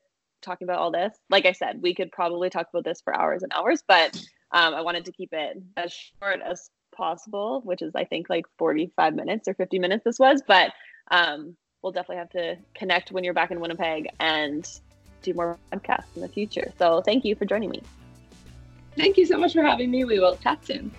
[0.42, 1.16] talking about all this.
[1.30, 4.16] Like I said, we could probably talk about this for hours and hours, but
[4.52, 8.46] um, I wanted to keep it as short as possible, which is I think like
[8.58, 10.72] 45 minutes or 50 minutes this was, but
[11.10, 14.68] um, we'll definitely have to connect when you're back in Winnipeg and
[15.22, 16.72] do more podcasts in the future.
[16.78, 17.82] So thank you for joining me.
[18.96, 20.04] Thank you so much for having me.
[20.04, 20.90] We will chat soon.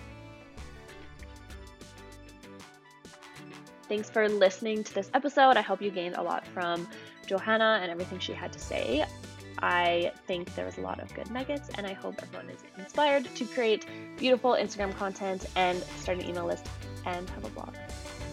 [3.88, 5.56] Thanks for listening to this episode.
[5.56, 6.86] I hope you gained a lot from
[7.26, 9.04] Johanna and everything she had to say.
[9.62, 13.26] I think there was a lot of good nuggets, and I hope everyone is inspired
[13.34, 13.84] to create
[14.16, 16.66] beautiful Instagram content and start an email list
[17.04, 17.74] and have a blog.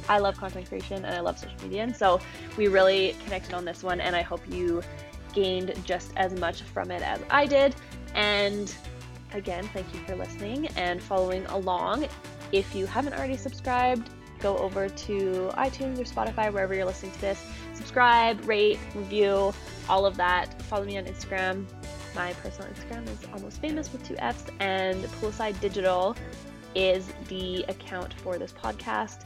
[0.09, 2.19] I love content creation and I love social media, and so
[2.57, 4.81] we really connected on this one, and I hope you
[5.33, 7.75] gained just as much from it as I did.
[8.15, 8.73] And
[9.33, 12.07] again, thank you for listening and following along.
[12.51, 17.21] If you haven't already subscribed, go over to iTunes or Spotify, wherever you're listening to
[17.21, 17.43] this.
[17.73, 19.53] Subscribe, rate, review,
[19.89, 20.61] all of that.
[20.63, 21.65] Follow me on Instagram.
[22.15, 26.15] My personal Instagram is almost famous with two F's, and Poolside Digital
[26.73, 29.25] is the account for this podcast.